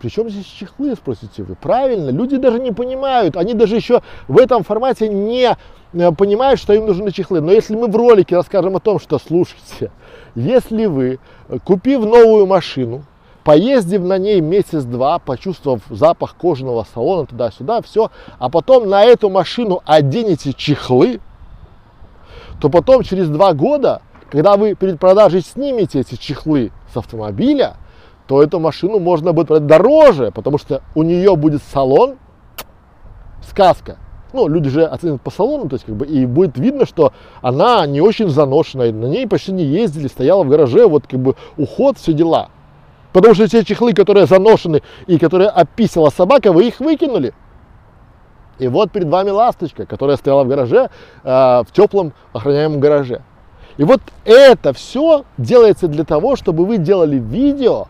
Причем 0.00 0.28
здесь 0.28 0.44
чехлы, 0.44 0.94
спросите 0.94 1.42
вы? 1.42 1.54
Правильно, 1.54 2.10
люди 2.10 2.36
даже 2.36 2.60
не 2.60 2.72
понимают, 2.72 3.36
они 3.36 3.54
даже 3.54 3.76
еще 3.76 4.02
в 4.28 4.38
этом 4.38 4.62
формате 4.62 5.08
не 5.08 5.56
э, 5.94 6.12
понимают, 6.12 6.60
что 6.60 6.74
им 6.74 6.86
нужны 6.86 7.10
чехлы. 7.10 7.40
Но 7.40 7.50
если 7.50 7.74
мы 7.74 7.88
в 7.88 7.96
ролике 7.96 8.36
расскажем 8.36 8.76
о 8.76 8.80
том, 8.80 9.00
что, 9.00 9.18
слушайте, 9.18 9.90
если 10.34 10.86
вы, 10.86 11.18
э, 11.48 11.58
купив 11.64 12.04
новую 12.04 12.46
машину, 12.46 13.04
поездив 13.46 14.02
на 14.02 14.18
ней 14.18 14.40
месяц-два, 14.40 15.20
почувствовав 15.20 15.80
запах 15.88 16.34
кожаного 16.34 16.84
салона 16.92 17.26
туда-сюда, 17.26 17.80
все, 17.80 18.10
а 18.40 18.48
потом 18.50 18.88
на 18.88 19.04
эту 19.04 19.30
машину 19.30 19.82
оденете 19.86 20.52
чехлы, 20.52 21.20
то 22.60 22.68
потом 22.68 23.04
через 23.04 23.28
два 23.28 23.52
года, 23.52 24.02
когда 24.32 24.56
вы 24.56 24.74
перед 24.74 24.98
продажей 24.98 25.42
снимете 25.42 26.00
эти 26.00 26.16
чехлы 26.16 26.72
с 26.92 26.96
автомобиля, 26.96 27.76
то 28.26 28.42
эту 28.42 28.58
машину 28.58 28.98
можно 28.98 29.32
будет 29.32 29.46
продать 29.46 29.68
дороже, 29.68 30.32
потому 30.32 30.58
что 30.58 30.82
у 30.96 31.04
нее 31.04 31.36
будет 31.36 31.62
салон, 31.72 32.16
сказка. 33.48 33.98
Ну, 34.32 34.48
люди 34.48 34.70
же 34.70 34.84
оценят 34.84 35.22
по 35.22 35.30
салону, 35.30 35.68
то 35.68 35.74
есть 35.74 35.86
как 35.86 35.94
бы, 35.94 36.04
и 36.04 36.26
будет 36.26 36.58
видно, 36.58 36.84
что 36.84 37.12
она 37.42 37.86
не 37.86 38.00
очень 38.00 38.28
заношенная, 38.28 38.92
на 38.92 39.06
ней 39.06 39.28
почти 39.28 39.52
не 39.52 39.62
ездили, 39.62 40.08
стояла 40.08 40.42
в 40.42 40.48
гараже, 40.48 40.88
вот 40.88 41.06
как 41.06 41.20
бы 41.20 41.36
уход, 41.56 41.96
все 41.96 42.12
дела. 42.12 42.48
Потому 43.16 43.34
что 43.34 43.48
те 43.48 43.64
чехлы, 43.64 43.94
которые 43.94 44.26
заношены 44.26 44.82
и 45.06 45.18
которые 45.18 45.48
описала 45.48 46.10
собака, 46.10 46.52
вы 46.52 46.68
их 46.68 46.80
выкинули. 46.80 47.32
И 48.58 48.68
вот 48.68 48.92
перед 48.92 49.08
вами 49.08 49.30
ласточка, 49.30 49.86
которая 49.86 50.18
стояла 50.18 50.44
в 50.44 50.48
гараже, 50.48 50.90
э, 51.24 51.28
в 51.66 51.66
теплом 51.72 52.12
охраняемом 52.34 52.78
гараже. 52.78 53.22
И 53.78 53.84
вот 53.84 54.02
это 54.26 54.74
все 54.74 55.24
делается 55.38 55.88
для 55.88 56.04
того, 56.04 56.36
чтобы 56.36 56.66
вы 56.66 56.76
делали 56.76 57.16
видео 57.16 57.88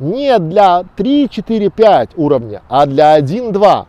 не 0.00 0.38
для 0.38 0.84
3, 0.96 1.30
4, 1.30 1.70
5 1.70 2.10
уровня, 2.16 2.60
а 2.68 2.84
для 2.84 3.14
1, 3.14 3.52
2. 3.52 3.86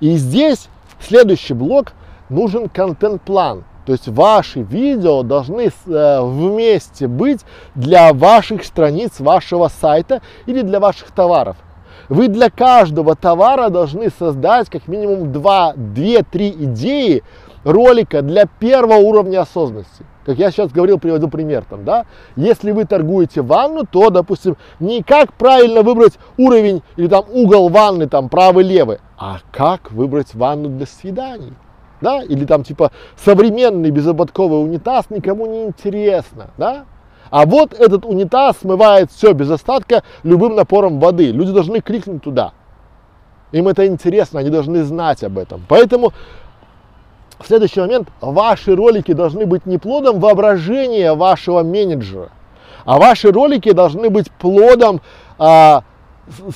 И 0.00 0.16
здесь 0.16 0.68
следующий 0.98 1.54
блок 1.54 1.92
нужен 2.28 2.68
контент-план. 2.68 3.62
То 3.86 3.92
есть 3.92 4.08
ваши 4.08 4.60
видео 4.60 5.22
должны 5.22 5.70
э, 5.86 6.20
вместе 6.22 7.08
быть 7.08 7.40
для 7.74 8.12
ваших 8.12 8.64
страниц, 8.64 9.18
вашего 9.18 9.68
сайта 9.68 10.22
или 10.46 10.62
для 10.62 10.78
ваших 10.78 11.10
товаров. 11.10 11.56
Вы 12.08 12.28
для 12.28 12.50
каждого 12.50 13.16
товара 13.16 13.70
должны 13.70 14.10
создать 14.10 14.68
как 14.70 14.86
минимум 14.86 15.32
2, 15.32 15.74
2-3 15.74 16.64
идеи 16.64 17.22
ролика 17.64 18.22
для 18.22 18.46
первого 18.46 18.96
уровня 18.96 19.40
осознанности. 19.40 20.04
Как 20.24 20.38
я 20.38 20.52
сейчас 20.52 20.70
говорил, 20.70 20.98
приведу 21.00 21.28
пример 21.28 21.64
там, 21.68 21.84
да. 21.84 22.06
Если 22.36 22.70
вы 22.70 22.84
торгуете 22.84 23.42
ванну, 23.42 23.84
то, 23.84 24.10
допустим, 24.10 24.56
не 24.78 25.02
как 25.02 25.32
правильно 25.32 25.82
выбрать 25.82 26.14
уровень 26.36 26.82
или 26.96 27.08
там 27.08 27.24
угол 27.32 27.68
ванны, 27.68 28.08
там 28.08 28.28
правый-левый, 28.28 28.98
а 29.18 29.38
как 29.50 29.90
выбрать 29.90 30.34
ванну 30.34 30.68
для 30.68 30.86
свиданий 30.86 31.54
да, 32.02 32.22
или 32.22 32.44
там 32.44 32.64
типа 32.64 32.92
современный 33.16 33.90
безободковый 33.90 34.62
унитаз 34.62 35.06
никому 35.08 35.46
не 35.46 35.64
интересно, 35.64 36.50
да, 36.58 36.84
а 37.30 37.46
вот 37.46 37.72
этот 37.72 38.04
унитаз 38.04 38.58
смывает 38.58 39.10
все 39.10 39.32
без 39.32 39.50
остатка 39.50 40.02
любым 40.22 40.54
напором 40.54 41.00
воды. 41.00 41.30
Люди 41.30 41.50
должны 41.50 41.80
кликнуть 41.80 42.22
туда. 42.22 42.52
Им 43.52 43.68
это 43.68 43.86
интересно, 43.86 44.40
они 44.40 44.50
должны 44.50 44.82
знать 44.82 45.24
об 45.24 45.38
этом. 45.38 45.62
Поэтому 45.66 46.12
следующий 47.46 47.80
момент 47.80 48.08
ваши 48.20 48.74
ролики 48.74 49.12
должны 49.12 49.46
быть 49.46 49.66
не 49.66 49.78
плодом 49.78 50.20
воображения 50.20 51.14
вашего 51.14 51.62
менеджера, 51.62 52.30
а 52.84 52.98
ваши 52.98 53.30
ролики 53.30 53.72
должны 53.72 54.10
быть 54.10 54.30
плодом 54.30 55.00
а, 55.38 55.84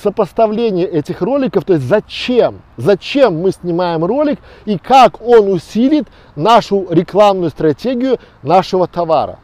сопоставление 0.01 0.85
этих 0.85 1.21
роликов, 1.21 1.65
то 1.65 1.73
есть 1.73 1.85
зачем, 1.85 2.61
зачем 2.77 3.41
мы 3.41 3.51
снимаем 3.51 4.05
ролик 4.05 4.39
и 4.65 4.77
как 4.77 5.21
он 5.21 5.51
усилит 5.51 6.07
нашу 6.35 6.87
рекламную 6.89 7.49
стратегию 7.49 8.17
нашего 8.43 8.87
товара. 8.87 9.39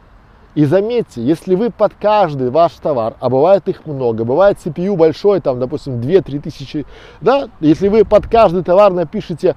И 0.55 0.65
заметьте, 0.65 1.21
если 1.21 1.55
вы 1.55 1.71
под 1.71 1.93
каждый 1.99 2.51
ваш 2.51 2.73
товар, 2.73 3.15
а 3.19 3.29
бывает 3.29 3.67
их 3.67 3.85
много, 3.85 4.23
бывает 4.23 4.57
CPU 4.63 4.95
большой, 4.95 5.41
там, 5.41 5.59
допустим, 5.59 5.99
2-3 5.99 6.39
тысячи, 6.41 6.85
да, 7.21 7.49
если 7.59 7.87
вы 7.87 8.05
под 8.05 8.27
каждый 8.27 8.63
товар 8.63 8.93
напишите 8.93 9.55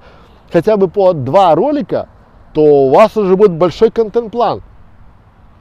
хотя 0.51 0.75
бы 0.75 0.87
по 0.87 1.13
два 1.13 1.53
ролика, 1.53 2.09
то 2.53 2.61
у 2.61 2.89
вас 2.89 3.15
уже 3.15 3.35
будет 3.35 3.51
большой 3.51 3.91
контент-план. 3.91 4.63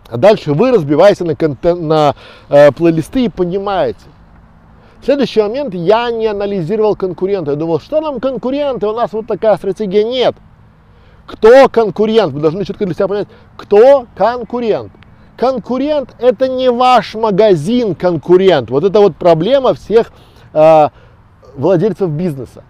А 0.09 0.17
дальше 0.17 0.55
вы 0.55 0.71
разбиваете 0.71 1.25
на, 1.25 1.35
контент, 1.35 1.81
на 1.81 2.15
э, 2.49 2.71
плейлисты 2.73 3.25
и 3.25 3.29
понимаете, 3.29 4.01
следующий 5.05 5.41
момент 5.41 5.75
я 5.75 6.11
не 6.11 6.27
анализировал 6.27 6.97
конкурента. 6.97 7.53
Я 7.53 7.57
думал, 7.57 7.81
что 7.81 8.01
нам 8.01 8.21
конкуренты, 8.21 8.87
у 8.87 8.93
нас 8.93 9.13
вот 9.13 9.27
такая 9.27 9.57
стратегия. 9.57 10.05
Нет. 10.05 10.35
Кто 11.27 11.69
конкурент? 11.69 12.33
Вы 12.33 12.41
должны 12.41 12.65
четко 12.65 12.87
для 12.87 12.95
себя 12.95 13.09
понять, 13.09 13.29
кто 13.57 14.07
конкурент. 14.15 14.93
Конкурент 15.37 16.15
это 16.19 16.49
не 16.49 16.71
ваш 16.71 17.15
магазин 17.15 17.95
конкурент. 17.95 18.71
Вот 18.71 18.85
это 18.85 19.01
вот 19.01 19.17
проблема 19.17 19.75
всех 19.75 20.13
э, 20.55 20.89
владельцев 21.57 22.09
бизнеса. 22.11 22.65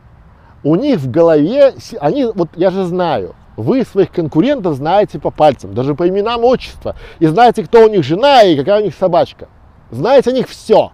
У 0.65 0.75
них 0.75 0.99
в 0.99 1.11
голове, 1.11 1.75
они, 2.01 2.25
вот 2.25 2.49
я 2.57 2.71
же 2.71 2.85
знаю, 2.85 3.37
вы 3.57 3.85
своих 3.85 4.11
конкурентов 4.11 4.75
знаете 4.75 5.19
по 5.19 5.31
пальцам, 5.31 5.75
даже 5.75 5.95
по 5.95 6.09
именам, 6.09 6.45
отчества, 6.45 6.97
и 7.21 7.27
знаете, 7.27 7.63
кто 7.63 7.85
у 7.85 7.89
них 7.89 8.03
жена 8.03 8.43
и 8.43 8.57
какая 8.57 8.81
у 8.81 8.85
них 8.85 8.95
собачка. 8.95 9.49
Знаете 9.91 10.31
о 10.31 10.33
них 10.33 10.49
все. 10.49 10.91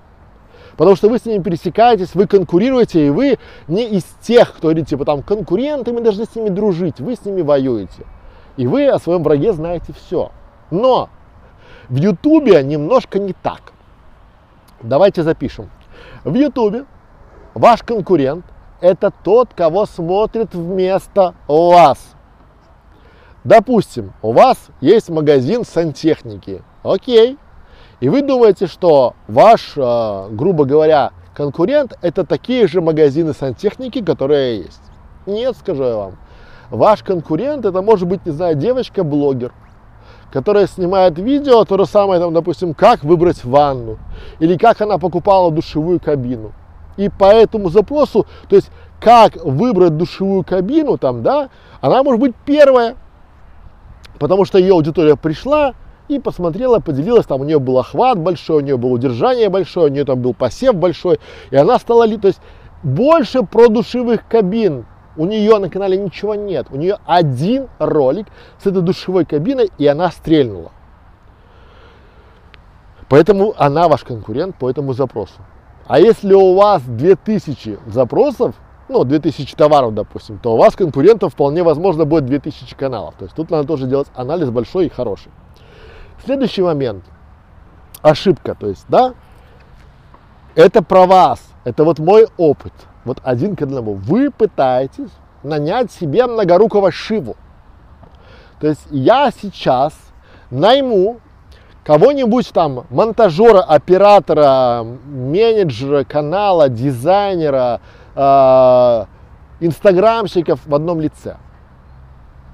Потому 0.82 0.96
что 0.96 1.08
вы 1.08 1.20
с 1.20 1.26
ними 1.26 1.40
пересекаетесь, 1.40 2.16
вы 2.16 2.26
конкурируете, 2.26 3.06
и 3.06 3.10
вы 3.10 3.38
не 3.68 3.84
из 3.84 4.02
тех, 4.20 4.52
кто 4.52 4.62
говорит, 4.62 4.88
типа, 4.88 5.04
там, 5.04 5.22
конкуренты, 5.22 5.92
мы 5.92 6.00
должны 6.00 6.24
с 6.24 6.34
ними 6.34 6.48
дружить, 6.48 6.98
вы 6.98 7.14
с 7.14 7.24
ними 7.24 7.40
воюете. 7.40 8.04
И 8.56 8.66
вы 8.66 8.88
о 8.88 8.98
своем 8.98 9.22
враге 9.22 9.52
знаете 9.52 9.92
все. 9.92 10.32
Но 10.72 11.08
в 11.88 11.94
Ютубе 11.94 12.64
немножко 12.64 13.20
не 13.20 13.32
так. 13.32 13.74
Давайте 14.80 15.22
запишем. 15.22 15.70
В 16.24 16.34
Ютубе 16.34 16.84
ваш 17.54 17.84
конкурент– 17.84 18.44
это 18.80 19.12
тот, 19.22 19.54
кого 19.54 19.86
смотрит 19.86 20.52
вместо 20.52 21.36
вас. 21.46 22.16
Допустим, 23.44 24.14
у 24.20 24.32
вас 24.32 24.58
есть 24.80 25.10
магазин 25.10 25.64
сантехники. 25.64 26.64
Окей. 26.82 27.38
И 28.02 28.08
вы 28.08 28.22
думаете, 28.22 28.66
что 28.66 29.14
ваш, 29.28 29.74
э, 29.76 30.28
грубо 30.32 30.64
говоря, 30.64 31.12
конкурент– 31.36 31.96
это 32.02 32.26
такие 32.26 32.66
же 32.66 32.80
магазины 32.80 33.32
сантехники, 33.32 34.02
которые 34.02 34.56
есть. 34.62 34.82
Нет, 35.24 35.56
скажу 35.56 35.84
я 35.84 35.96
вам. 35.96 36.16
Ваш 36.70 37.04
конкурент– 37.04 37.64
это 37.64 37.80
может 37.80 38.08
быть, 38.08 38.26
не 38.26 38.32
знаю, 38.32 38.56
девочка-блогер, 38.56 39.52
которая 40.32 40.66
снимает 40.66 41.16
видео, 41.16 41.64
то 41.64 41.78
же 41.78 41.86
самое, 41.86 42.20
там, 42.20 42.34
допустим, 42.34 42.74
как 42.74 43.04
выбрать 43.04 43.44
ванну, 43.44 43.98
или 44.40 44.56
как 44.56 44.80
она 44.80 44.98
покупала 44.98 45.52
душевую 45.52 46.00
кабину. 46.00 46.50
И 46.96 47.08
по 47.08 47.26
этому 47.26 47.70
запросу, 47.70 48.26
то 48.48 48.56
есть 48.56 48.72
как 48.98 49.36
выбрать 49.36 49.96
душевую 49.96 50.42
кабину, 50.42 50.98
там, 50.98 51.22
да, 51.22 51.50
она 51.80 52.02
может 52.02 52.20
быть 52.20 52.34
первая, 52.44 52.96
потому 54.18 54.44
что 54.44 54.58
ее 54.58 54.72
аудитория 54.72 55.14
пришла 55.14 55.74
и 56.16 56.20
посмотрела, 56.20 56.78
поделилась, 56.78 57.26
там 57.26 57.40
у 57.40 57.44
нее 57.44 57.58
был 57.58 57.78
охват 57.78 58.18
большой, 58.18 58.58
у 58.58 58.60
нее 58.60 58.76
было 58.76 58.90
удержание 58.90 59.48
большое, 59.48 59.86
у 59.86 59.90
нее 59.90 60.04
там 60.04 60.20
был 60.20 60.34
посев 60.34 60.74
большой, 60.74 61.18
и 61.50 61.56
она 61.56 61.78
стала, 61.78 62.06
то 62.18 62.28
есть 62.28 62.40
больше 62.82 63.42
про 63.42 63.68
душевых 63.68 64.26
кабин, 64.28 64.86
у 65.16 65.26
нее 65.26 65.58
на 65.58 65.68
канале 65.68 65.98
ничего 65.98 66.34
нет. 66.34 66.68
У 66.70 66.76
нее 66.76 66.98
один 67.04 67.68
ролик 67.78 68.26
с 68.58 68.66
этой 68.66 68.82
душевой 68.82 69.24
кабиной, 69.24 69.70
и 69.78 69.86
она 69.86 70.10
стрельнула. 70.10 70.72
Поэтому 73.08 73.54
она 73.58 73.88
ваш 73.88 74.04
конкурент 74.04 74.56
по 74.56 74.70
этому 74.70 74.94
запросу. 74.94 75.34
А 75.86 76.00
если 76.00 76.32
у 76.32 76.54
вас 76.54 76.82
2000 76.82 77.78
запросов, 77.86 78.54
ну, 78.88 79.04
2000 79.04 79.54
товаров, 79.54 79.94
допустим, 79.94 80.38
то 80.38 80.54
у 80.54 80.56
вас 80.56 80.74
конкурентов 80.76 81.34
вполне 81.34 81.62
возможно 81.62 82.04
будет 82.04 82.24
2000 82.24 82.74
каналов. 82.74 83.14
То 83.18 83.24
есть 83.24 83.36
тут 83.36 83.50
надо 83.50 83.66
тоже 83.66 83.86
делать 83.86 84.08
анализ 84.14 84.50
большой 84.50 84.86
и 84.86 84.88
хороший. 84.88 85.30
Следующий 86.24 86.62
момент. 86.62 87.04
Ошибка. 88.00 88.54
То 88.54 88.68
есть, 88.68 88.84
да, 88.88 89.14
это 90.54 90.82
про 90.82 91.06
вас. 91.06 91.40
Это 91.64 91.84
вот 91.84 91.98
мой 91.98 92.26
опыт 92.36 92.72
вот 93.04 93.18
один 93.22 93.56
к 93.56 93.62
одному. 93.62 93.94
Вы 93.94 94.30
пытаетесь 94.30 95.10
нанять 95.42 95.90
себе 95.90 96.26
многорукого 96.26 96.92
Шиву. 96.92 97.36
То 98.60 98.68
есть 98.68 98.86
я 98.90 99.30
сейчас 99.30 99.92
найму 100.50 101.20
кого-нибудь 101.84 102.50
там, 102.52 102.86
монтажера, 102.90 103.60
оператора, 103.60 104.84
менеджера 104.84 106.04
канала, 106.04 106.68
дизайнера, 106.68 107.80
э, 108.14 109.04
инстаграмщиков 109.60 110.60
в 110.64 110.74
одном 110.74 111.00
лице. 111.00 111.38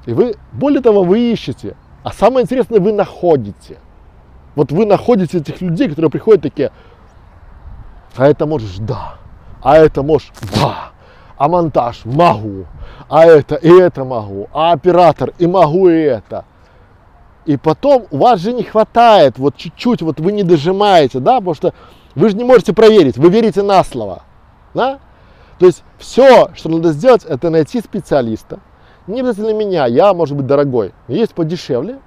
И 0.07 0.15
вы, 0.15 0.37
более 0.53 0.81
того, 0.81 1.03
вы 1.03 1.31
ищете, 1.31 1.77
а 2.09 2.13
самое 2.13 2.45
интересное, 2.45 2.81
вы 2.81 2.95
находите. 2.95 3.77
Вот 4.55 4.73
вы 4.73 4.87
находите 4.87 5.39
этих 5.39 5.61
людей, 5.61 5.91
которые 5.91 6.11
приходят 6.11 6.41
такие, 6.41 6.73
а 8.17 8.27
это 8.27 8.47
можешь, 8.47 8.79
да, 8.79 9.17
а 9.63 9.77
это 9.77 10.03
можешь, 10.03 10.33
да, 10.59 10.93
а 11.37 11.49
монтаж 11.49 12.07
могу, 12.07 12.65
а 13.11 13.27
это 13.27 13.57
и 13.57 13.69
это 13.69 14.07
могу, 14.07 14.49
а 14.55 14.73
оператор 14.73 15.35
и 15.39 15.47
могу 15.47 15.91
и 15.91 16.01
это. 16.01 16.47
И 17.45 17.59
потом 17.59 18.07
у 18.11 18.17
вас 18.17 18.41
же 18.41 18.55
не 18.55 18.63
хватает, 18.63 19.39
вот 19.39 19.57
чуть-чуть, 19.57 20.01
вот 20.01 20.19
вы 20.19 20.33
не 20.33 20.45
дожимаете, 20.45 21.21
да, 21.21 21.37
потому 21.37 21.55
что 21.55 21.75
вы 22.15 22.31
же 22.31 22.37
не 22.39 22.45
можете 22.45 22.73
проверить, 22.73 23.19
вы 23.19 23.29
верите 23.29 23.63
на 23.63 23.85
слово, 23.85 24.23
да? 24.73 24.99
То 25.59 25.67
есть 25.67 25.85
все, 25.99 26.53
что 26.55 26.71
надо 26.71 26.93
сделать, 26.93 27.27
это 27.27 27.51
найти 27.51 27.81
специалиста, 27.81 28.61
не 29.09 29.21
обязательно 29.21 29.53
меня, 29.53 29.87
я, 29.87 30.13
может 30.15 30.37
быть, 30.37 30.47
дорогой, 30.47 30.93
есть 31.09 31.35
подешевле, 31.35 31.99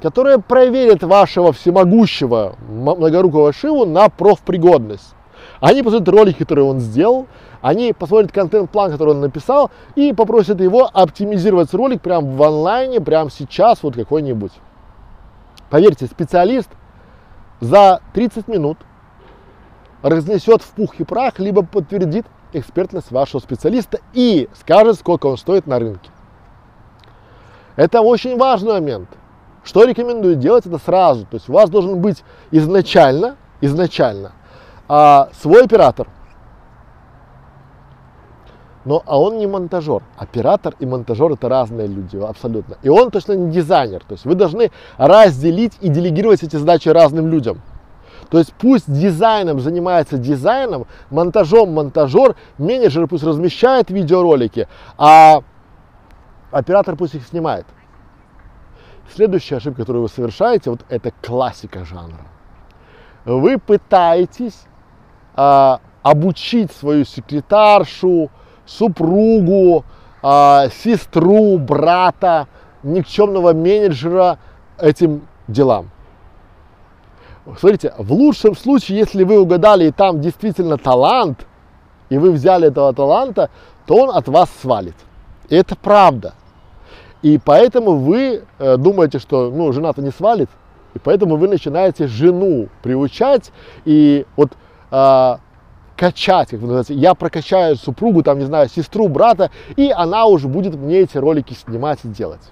который 0.00 0.38
проверит 0.38 1.02
вашего 1.02 1.52
всемогущего 1.52 2.56
многорукого 2.68 3.52
шиву 3.52 3.86
на 3.86 4.08
профпригодность. 4.08 5.14
Они 5.60 5.82
посмотрят 5.82 6.08
ролики, 6.08 6.38
которые 6.38 6.66
он 6.66 6.80
сделал, 6.80 7.26
они 7.60 7.92
посмотрят 7.92 8.32
контент-план, 8.32 8.90
который 8.90 9.10
он 9.10 9.20
написал, 9.20 9.70
и 9.94 10.12
попросят 10.12 10.60
его 10.60 10.90
оптимизировать 10.92 11.72
ролик 11.72 12.02
прямо 12.02 12.28
в 12.28 12.42
онлайне, 12.42 13.00
прямо 13.00 13.30
сейчас, 13.30 13.82
вот 13.82 13.94
какой-нибудь. 13.94 14.52
Поверьте, 15.70 16.06
специалист 16.06 16.68
за 17.60 18.00
30 18.14 18.48
минут 18.48 18.78
разнесет 20.02 20.62
в 20.62 20.70
пух 20.72 20.96
и 20.98 21.04
прах, 21.04 21.38
либо 21.38 21.64
подтвердит 21.64 22.26
экспертность 22.52 23.12
вашего 23.12 23.40
специалиста 23.40 24.00
и 24.12 24.48
скажет, 24.58 24.96
сколько 24.96 25.26
он 25.26 25.36
стоит 25.36 25.66
на 25.66 25.78
рынке. 25.78 26.10
Это 27.76 28.00
очень 28.00 28.36
важный 28.36 28.72
момент. 28.72 29.08
Что 29.64 29.84
рекомендую 29.84 30.36
делать 30.36 30.66
это 30.66 30.78
сразу. 30.78 31.24
То 31.26 31.36
есть 31.36 31.48
у 31.48 31.52
вас 31.52 31.70
должен 31.70 32.00
быть 32.00 32.24
изначально, 32.50 33.36
изначально 33.60 34.32
а, 34.88 35.28
свой 35.40 35.64
оператор. 35.64 36.08
Но, 38.84 39.02
а 39.06 39.20
он 39.20 39.38
не 39.38 39.46
монтажер. 39.46 40.02
Оператор 40.16 40.74
и 40.80 40.86
монтажер 40.86 41.32
это 41.32 41.48
разные 41.48 41.86
люди, 41.86 42.16
абсолютно. 42.16 42.78
И 42.82 42.88
он 42.88 43.10
точно 43.12 43.34
не 43.34 43.52
дизайнер. 43.52 44.00
То 44.00 44.14
есть 44.14 44.24
вы 44.24 44.34
должны 44.34 44.72
разделить 44.96 45.74
и 45.80 45.88
делегировать 45.88 46.42
эти 46.42 46.56
задачи 46.56 46.88
разным 46.88 47.28
людям. 47.28 47.62
То 48.28 48.38
есть 48.38 48.52
пусть 48.54 48.90
дизайном 48.90 49.60
занимается 49.60 50.16
дизайном, 50.16 50.86
монтажом 51.10 51.72
монтажер, 51.72 52.34
менеджер 52.58 53.06
пусть 53.06 53.24
размещает 53.24 53.90
видеоролики, 53.90 54.68
а 54.96 55.42
оператор 56.52 56.96
пусть 56.96 57.14
их 57.14 57.26
снимает. 57.26 57.66
Следующая 59.14 59.56
ошибка, 59.56 59.82
которую 59.82 60.02
вы 60.02 60.08
совершаете, 60.08 60.70
вот 60.70 60.80
это 60.88 61.12
классика 61.22 61.84
жанра. 61.84 62.26
Вы 63.24 63.58
пытаетесь 63.58 64.64
а, 65.34 65.80
обучить 66.02 66.72
свою 66.72 67.04
секретаршу, 67.04 68.30
супругу, 68.64 69.84
а, 70.22 70.68
сестру, 70.82 71.58
брата, 71.58 72.48
никчемного 72.82 73.52
менеджера 73.52 74.38
этим 74.78 75.26
делам. 75.48 75.90
Смотрите, 77.58 77.92
в 77.98 78.12
лучшем 78.12 78.56
случае, 78.56 78.98
если 78.98 79.24
вы 79.24 79.40
угадали, 79.40 79.86
и 79.86 79.90
там 79.90 80.20
действительно 80.20 80.78
талант, 80.78 81.46
и 82.08 82.18
вы 82.18 82.30
взяли 82.30 82.68
этого 82.68 82.92
таланта, 82.94 83.50
то 83.86 83.96
он 83.96 84.16
от 84.16 84.28
вас 84.28 84.48
свалит. 84.60 84.94
И 85.48 85.56
это 85.56 85.74
правда. 85.74 86.34
И 87.22 87.38
поэтому 87.42 87.96
вы 87.96 88.42
э, 88.58 88.76
думаете, 88.76 89.18
что 89.18 89.50
ну, 89.50 89.72
жена-то 89.72 90.02
не 90.02 90.10
свалит, 90.10 90.50
и 90.94 90.98
поэтому 90.98 91.36
вы 91.36 91.48
начинаете 91.48 92.06
жену 92.06 92.68
приучать, 92.82 93.52
и 93.84 94.26
вот 94.36 94.52
э, 94.90 95.36
качать, 95.96 96.50
как 96.50 96.60
вы 96.60 96.66
называете. 96.66 96.94
Я 96.94 97.14
прокачаю 97.14 97.76
супругу, 97.76 98.22
там, 98.22 98.38
не 98.38 98.44
знаю, 98.44 98.68
сестру, 98.68 99.08
брата, 99.08 99.50
и 99.76 99.90
она 99.90 100.26
уже 100.26 100.48
будет 100.48 100.74
мне 100.74 101.00
эти 101.00 101.16
ролики 101.16 101.54
снимать 101.54 102.00
и 102.04 102.08
делать. 102.08 102.50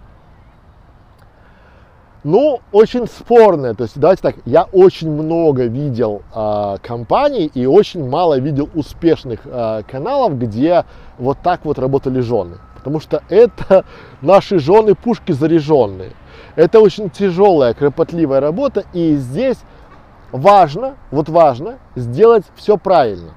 Ну, 2.22 2.60
очень 2.70 3.06
спорное. 3.06 3.74
То 3.74 3.84
есть, 3.84 3.98
давайте 3.98 4.22
так, 4.22 4.36
я 4.44 4.64
очень 4.64 5.10
много 5.10 5.64
видел 5.64 6.22
э, 6.34 6.76
компаний 6.82 7.50
и 7.52 7.64
очень 7.66 8.08
мало 8.08 8.38
видел 8.38 8.68
успешных 8.74 9.40
э, 9.44 9.82
каналов, 9.90 10.38
где 10.38 10.84
вот 11.18 11.38
так 11.42 11.64
вот 11.64 11.78
работали 11.78 12.20
жены. 12.20 12.58
Потому 12.80 13.00
что 13.00 13.22
это 13.28 13.84
наши 14.20 14.58
жены 14.58 14.94
пушки 14.94 15.32
заряженные. 15.32 16.12
Это 16.56 16.80
очень 16.80 17.10
тяжелая, 17.10 17.74
кропотливая 17.74 18.40
работа, 18.40 18.84
и 18.92 19.14
здесь 19.14 19.58
важно, 20.32 20.96
вот 21.10 21.28
важно 21.28 21.78
сделать 21.94 22.44
все 22.56 22.76
правильно. 22.76 23.34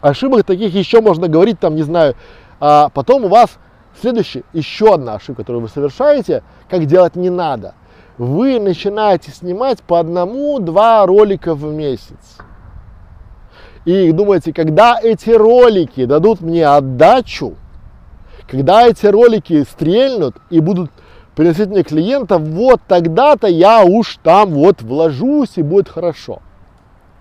Ошибок 0.00 0.44
таких 0.44 0.72
еще 0.74 1.00
можно 1.00 1.28
говорить, 1.28 1.58
там, 1.58 1.74
не 1.74 1.82
знаю, 1.82 2.14
а 2.60 2.90
потом 2.90 3.24
у 3.24 3.28
вас 3.28 3.58
следующий, 4.00 4.44
еще 4.52 4.94
одна 4.94 5.14
ошибка, 5.14 5.42
которую 5.42 5.62
вы 5.62 5.68
совершаете, 5.68 6.42
как 6.68 6.86
делать 6.86 7.16
не 7.16 7.30
надо. 7.30 7.74
Вы 8.18 8.60
начинаете 8.60 9.30
снимать 9.30 9.82
по 9.82 9.98
одному-два 9.98 11.04
ролика 11.06 11.54
в 11.54 11.64
месяц. 11.64 12.38
И 13.86 14.12
думаете, 14.12 14.52
когда 14.52 14.98
эти 15.02 15.30
ролики 15.30 16.04
дадут 16.04 16.42
мне 16.42 16.66
отдачу, 16.66 17.54
когда 18.50 18.88
эти 18.88 19.06
ролики 19.06 19.62
стрельнут 19.62 20.34
и 20.50 20.58
будут 20.58 20.90
приносить 21.36 21.68
мне 21.68 21.84
клиентов, 21.84 22.42
вот 22.42 22.80
тогда-то 22.88 23.46
я 23.46 23.84
уж 23.84 24.18
там 24.24 24.50
вот 24.50 24.82
вложусь 24.82 25.56
и 25.56 25.62
будет 25.62 25.88
хорошо. 25.88 26.42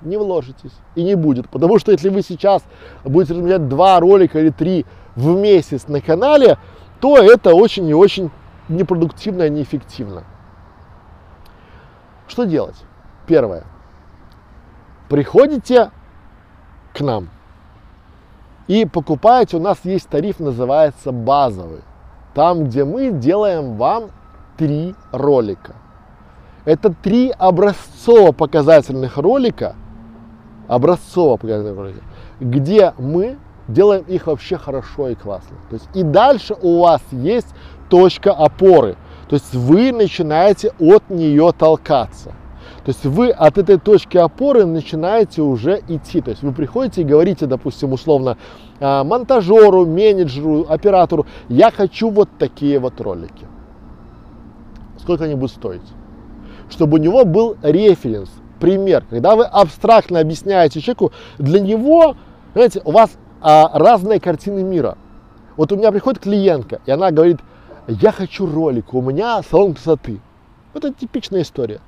не 0.01 0.17
вложитесь 0.17 0.71
и 0.95 1.03
не 1.03 1.15
будет. 1.15 1.47
Потому 1.49 1.77
что 1.77 1.91
если 1.91 2.09
вы 2.09 2.23
сейчас 2.23 2.63
будете 3.03 3.33
размещать 3.33 3.67
два 3.67 3.99
ролика 3.99 4.39
или 4.39 4.49
три 4.49 4.85
в 5.15 5.35
месяц 5.35 5.87
на 5.87 6.01
канале, 6.01 6.57
то 6.99 7.17
это 7.17 7.53
очень 7.53 7.87
и 7.87 7.93
очень 7.93 8.31
непродуктивно 8.67 9.43
и 9.43 9.49
неэффективно. 9.51 10.23
Что 12.27 12.45
делать? 12.45 12.77
Первое. 13.27 13.65
Приходите 15.09 15.91
к 16.93 17.01
нам 17.01 17.29
и 18.69 18.85
покупаете, 18.85 19.57
у 19.57 19.59
нас 19.59 19.79
есть 19.83 20.07
тариф, 20.09 20.39
называется 20.39 21.11
базовый. 21.11 21.81
Там, 22.35 22.65
где 22.65 22.85
мы 22.85 23.09
делаем 23.09 23.77
вам 23.77 24.11
три 24.57 24.93
ролика. 25.11 25.73
Это 26.65 26.93
три 26.93 27.33
образцово-показательных 27.35 29.17
ролика, 29.17 29.75
образцово-показательных 30.67 31.77
ролика, 31.77 32.01
где 32.39 32.93
мы 32.99 33.39
делаем 33.67 34.03
их 34.03 34.27
вообще 34.27 34.55
хорошо 34.57 35.09
и 35.09 35.15
классно. 35.15 35.57
То 35.71 35.73
есть 35.73 35.89
и 35.95 36.03
дальше 36.03 36.55
у 36.61 36.81
вас 36.81 37.01
есть 37.09 37.47
точка 37.89 38.33
опоры. 38.33 38.97
То 39.29 39.33
есть 39.33 39.55
вы 39.55 39.91
начинаете 39.91 40.73
от 40.79 41.09
нее 41.09 41.51
толкаться. 41.57 42.33
То 42.89 42.93
есть 42.93 43.05
вы 43.05 43.29
от 43.29 43.59
этой 43.59 43.77
точки 43.77 44.17
опоры 44.17 44.65
начинаете 44.65 45.43
уже 45.43 45.79
идти. 45.87 46.21
То 46.21 46.31
есть 46.31 46.41
вы 46.41 46.51
приходите 46.51 47.01
и 47.01 47.03
говорите, 47.03 47.45
допустим, 47.45 47.93
условно, 47.93 48.35
а, 48.79 49.03
монтажеру, 49.03 49.85
менеджеру, 49.85 50.65
оператору, 50.67 51.27
я 51.49 51.69
хочу 51.69 52.09
вот 52.09 52.29
такие 52.39 52.79
вот 52.79 52.99
ролики. 52.99 53.45
Сколько 54.97 55.25
они 55.25 55.35
будут 55.35 55.51
стоить? 55.51 55.83
Чтобы 56.71 56.97
у 56.97 56.99
него 56.99 57.25
был 57.25 57.57
референс, 57.61 58.31
пример. 58.59 59.05
Когда 59.07 59.35
вы 59.35 59.43
абстрактно 59.43 60.19
объясняете 60.19 60.81
человеку, 60.81 61.11
для 61.37 61.59
него, 61.59 62.15
знаете, 62.55 62.81
у 62.85 62.91
вас 62.91 63.11
а, 63.39 63.69
разные 63.77 64.19
картины 64.19 64.63
мира. 64.63 64.97
Вот 65.57 65.71
у 65.71 65.75
меня 65.75 65.91
приходит 65.91 66.23
клиентка, 66.23 66.81
и 66.87 66.89
она 66.89 67.11
говорит, 67.11 67.37
я 67.87 68.11
хочу 68.11 68.47
ролик, 68.47 68.95
у 68.95 69.01
меня 69.03 69.43
салон 69.43 69.75
красоты. 69.75 70.19
Это 70.73 70.91
типичная 70.91 71.43
история. 71.43 71.81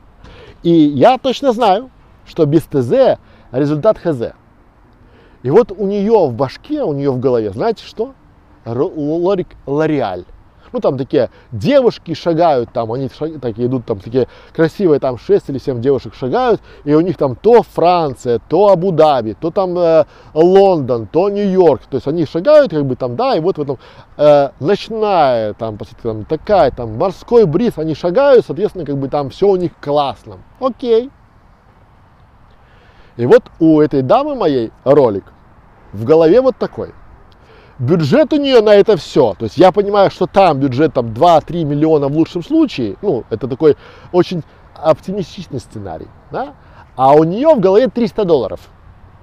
И 0.63 0.71
я 0.71 1.17
точно 1.17 1.53
знаю, 1.53 1.89
что 2.25 2.45
без 2.45 2.63
ТЗ 2.63 3.19
результат 3.51 3.97
ХЗ. 3.97 4.33
И 5.43 5.49
вот 5.49 5.71
у 5.71 5.87
нее 5.87 6.27
в 6.27 6.33
башке, 6.33 6.83
у 6.83 6.93
нее 6.93 7.11
в 7.11 7.19
голове, 7.19 7.51
знаете 7.51 7.83
что? 7.83 8.13
Лорик 8.65 9.47
Лореаль 9.65 10.25
ну 10.73 10.79
там 10.79 10.97
такие 10.97 11.29
девушки 11.51 12.13
шагают, 12.13 12.71
там 12.73 12.91
они 12.91 13.09
шаг, 13.09 13.39
такие 13.41 13.67
идут, 13.67 13.85
там 13.85 13.99
такие 13.99 14.27
красивые, 14.53 14.99
там 14.99 15.17
6 15.17 15.49
или 15.49 15.57
7 15.57 15.81
девушек 15.81 16.13
шагают, 16.13 16.61
и 16.83 16.93
у 16.93 17.01
них 17.01 17.17
там 17.17 17.35
то 17.35 17.63
Франция, 17.63 18.39
то 18.49 18.69
Абу-Даби, 18.69 19.35
то 19.39 19.51
там 19.51 19.77
э, 19.77 20.05
Лондон, 20.33 21.07
то 21.07 21.29
Нью-Йорк, 21.29 21.81
то 21.89 21.95
есть 21.95 22.07
они 22.07 22.25
шагают, 22.25 22.71
как 22.71 22.85
бы 22.85 22.95
там, 22.95 23.15
да, 23.15 23.35
и 23.35 23.39
вот 23.39 23.57
в 23.57 23.61
этом 23.61 23.79
э, 24.17 24.49
ночная, 24.59 25.53
там, 25.53 25.77
там 26.01 26.25
такая, 26.25 26.71
там 26.71 26.97
морской 26.97 27.45
бриз, 27.45 27.77
они 27.77 27.95
шагают, 27.95 28.45
соответственно, 28.45 28.85
как 28.85 28.97
бы 28.97 29.07
там 29.07 29.29
все 29.29 29.47
у 29.47 29.55
них 29.55 29.71
классно. 29.81 30.37
Окей. 30.59 31.09
И 33.17 33.25
вот 33.25 33.43
у 33.59 33.81
этой 33.81 34.01
дамы 34.01 34.35
моей 34.35 34.71
ролик 34.83 35.25
в 35.93 36.05
голове 36.05 36.41
вот 36.41 36.55
такой 36.57 36.93
бюджет 37.81 38.31
у 38.31 38.37
нее 38.37 38.61
на 38.61 38.75
это 38.75 38.95
все. 38.95 39.33
То 39.37 39.45
есть 39.45 39.57
я 39.57 39.71
понимаю, 39.71 40.11
что 40.11 40.27
там 40.27 40.59
бюджет 40.59 40.93
там 40.93 41.07
2-3 41.07 41.63
миллиона 41.63 42.07
в 42.07 42.15
лучшем 42.15 42.43
случае. 42.43 42.95
Ну, 43.01 43.23
это 43.29 43.47
такой 43.47 43.75
очень 44.11 44.43
оптимистичный 44.75 45.59
сценарий. 45.59 46.07
Да? 46.31 46.53
А 46.95 47.13
у 47.13 47.23
нее 47.23 47.53
в 47.55 47.59
голове 47.59 47.87
300 47.87 48.23
долларов. 48.23 48.59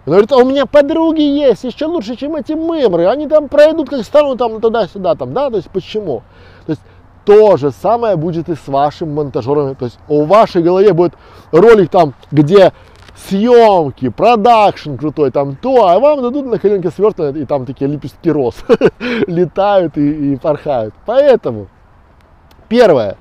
Она 0.05 0.17
говорит, 0.17 0.33
а 0.33 0.37
у 0.37 0.45
меня 0.45 0.67
подруги 0.67 1.21
есть, 1.21 1.65
еще 1.65 1.87
лучше, 1.87 2.17
чем 2.17 2.35
эти 2.35 2.53
мемры. 2.53 3.07
Они 3.07 3.29
там 3.29 3.49
пройдут, 3.49 3.91
как 3.91 4.03
станут 4.05 4.39
там 4.39 4.61
туда-сюда, 4.61 5.15
там, 5.15 5.33
да, 5.33 5.51
то 5.51 5.57
есть 5.57 5.71
почему? 5.71 6.23
То 6.67 6.73
есть 6.73 6.83
то 7.25 7.59
же 7.59 7.71
самое 7.71 8.17
будет 8.17 8.49
и 8.49 8.55
с 8.55 8.67
вашим 8.69 9.15
монтажером. 9.15 9.75
То 9.75 9.85
есть 9.85 9.99
у 10.09 10.25
вашей 10.25 10.63
голове 10.63 10.95
будет 10.95 11.13
ролик 11.53 11.91
там, 11.91 12.15
где 12.31 12.73
съемки, 13.27 14.09
продакшн 14.09 14.95
крутой, 14.95 15.31
там 15.31 15.57
то, 15.57 15.89
а 15.89 15.99
вам 15.99 16.23
дадут 16.23 16.47
на 16.47 16.59
коленке 16.59 16.91
свертывают, 16.91 17.37
и 17.37 17.45
там 17.45 17.67
такие 17.67 17.91
лепестки 17.91 18.31
роз 18.31 18.55
летают 19.27 19.97
и, 19.97 20.33
и 20.33 20.37
порхают. 20.37 20.95
Поэтому, 21.07 21.69
первое, 22.69 23.17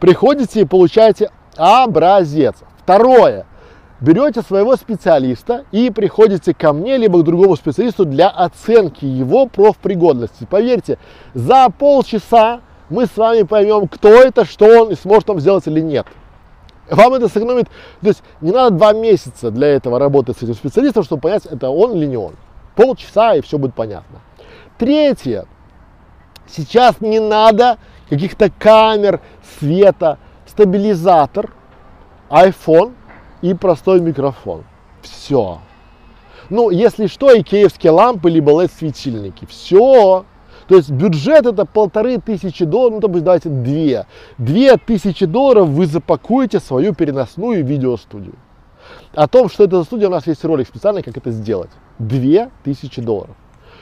приходите 0.00 0.60
и 0.60 0.64
получаете 0.64 1.30
образец. 1.56 2.56
Второе, 2.82 3.46
берете 4.00 4.42
своего 4.42 4.76
специалиста 4.76 5.64
и 5.72 5.90
приходите 5.90 6.54
ко 6.54 6.72
мне, 6.72 6.96
либо 6.96 7.20
к 7.20 7.24
другому 7.24 7.56
специалисту 7.56 8.04
для 8.04 8.28
оценки 8.28 9.04
его 9.04 9.46
профпригодности. 9.46 10.46
Поверьте, 10.48 10.98
за 11.34 11.68
полчаса 11.70 12.60
мы 12.90 13.06
с 13.06 13.16
вами 13.16 13.42
поймем, 13.42 13.88
кто 13.88 14.08
это, 14.08 14.44
что 14.44 14.66
он 14.66 14.92
и 14.92 14.94
сможет 14.94 15.26
там 15.26 15.40
сделать 15.40 15.66
или 15.66 15.80
нет. 15.80 16.06
Вам 16.90 17.14
это 17.14 17.28
сэкономит, 17.28 17.68
то 18.00 18.08
есть 18.08 18.22
не 18.40 18.50
надо 18.50 18.76
два 18.76 18.92
месяца 18.92 19.50
для 19.50 19.68
этого 19.68 19.98
работать 19.98 20.38
с 20.38 20.42
этим 20.42 20.54
специалистом, 20.54 21.04
чтобы 21.04 21.22
понять, 21.22 21.46
это 21.46 21.68
он 21.68 21.96
или 21.96 22.06
не 22.06 22.16
он. 22.16 22.34
Полчаса 22.74 23.34
и 23.34 23.40
все 23.40 23.58
будет 23.58 23.74
понятно. 23.74 24.20
Третье. 24.78 25.46
Сейчас 26.46 27.00
не 27.00 27.20
надо 27.20 27.78
каких-то 28.08 28.50
камер, 28.50 29.20
света, 29.58 30.18
стабилизатор, 30.46 31.52
iPhone 32.30 32.94
и 33.42 33.54
простой 33.54 34.00
микрофон. 34.00 34.64
Все. 35.02 35.60
Ну, 36.48 36.70
если 36.70 37.06
что, 37.06 37.38
икеевские 37.38 37.92
лампы, 37.92 38.30
либо 38.30 38.52
LED-светильники. 38.52 39.46
Все. 39.46 40.24
То 40.68 40.76
есть 40.76 40.90
бюджет 40.90 41.46
это 41.46 41.64
полторы 41.64 42.18
тысячи 42.18 42.64
долларов, 42.64 43.00
ну, 43.02 43.08
есть 43.14 43.24
давайте 43.24 43.48
две. 43.48 44.06
Две 44.36 44.76
тысячи 44.76 45.24
долларов 45.24 45.68
вы 45.68 45.86
запакуете 45.86 46.60
свою 46.60 46.94
переносную 46.94 47.64
видеостудию. 47.64 48.34
О 49.14 49.26
том, 49.28 49.48
что 49.48 49.64
это 49.64 49.78
за 49.78 49.84
студия, 49.84 50.08
у 50.08 50.10
нас 50.10 50.26
есть 50.26 50.44
ролик 50.44 50.68
специальный, 50.68 51.02
как 51.02 51.16
это 51.16 51.30
сделать. 51.30 51.70
Две 51.98 52.50
тысячи 52.64 53.00
долларов. 53.00 53.34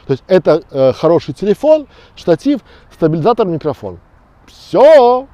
То 0.06 0.12
есть 0.12 0.22
это 0.28 0.62
э, 0.70 0.92
хороший 0.92 1.34
телефон, 1.34 1.88
штатив, 2.14 2.60
стабилизатор, 2.92 3.46
микрофон. 3.46 3.98
Все. 4.46 5.26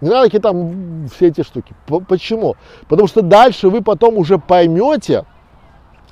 Не 0.00 0.08
надо 0.08 0.26
какие 0.26 0.40
там 0.40 1.08
все 1.08 1.28
эти 1.28 1.42
штуки. 1.42 1.74
Почему? 2.08 2.54
Потому 2.88 3.08
что 3.08 3.22
дальше 3.22 3.68
вы 3.68 3.82
потом 3.82 4.18
уже 4.18 4.38
поймете, 4.38 5.24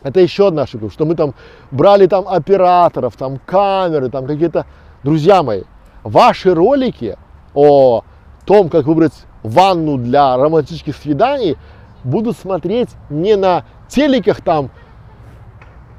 это 0.02 0.20
еще 0.20 0.48
одна 0.48 0.62
ошибка, 0.62 0.90
что 0.90 1.04
мы 1.04 1.14
там 1.14 1.34
брали 1.70 2.06
там 2.06 2.26
операторов, 2.26 3.16
там 3.16 3.38
камеры, 3.44 4.08
там 4.10 4.26
какие-то... 4.26 4.66
Друзья 5.02 5.42
мои, 5.42 5.62
ваши 6.02 6.54
ролики 6.54 7.16
о 7.54 8.02
том, 8.44 8.68
как 8.68 8.86
выбрать 8.86 9.14
ванну 9.42 9.96
для 9.96 10.36
романтических 10.36 10.94
свиданий, 10.96 11.56
будут 12.04 12.36
смотреть 12.36 12.90
не 13.08 13.36
на 13.36 13.64
телеках 13.88 14.42
там 14.42 14.70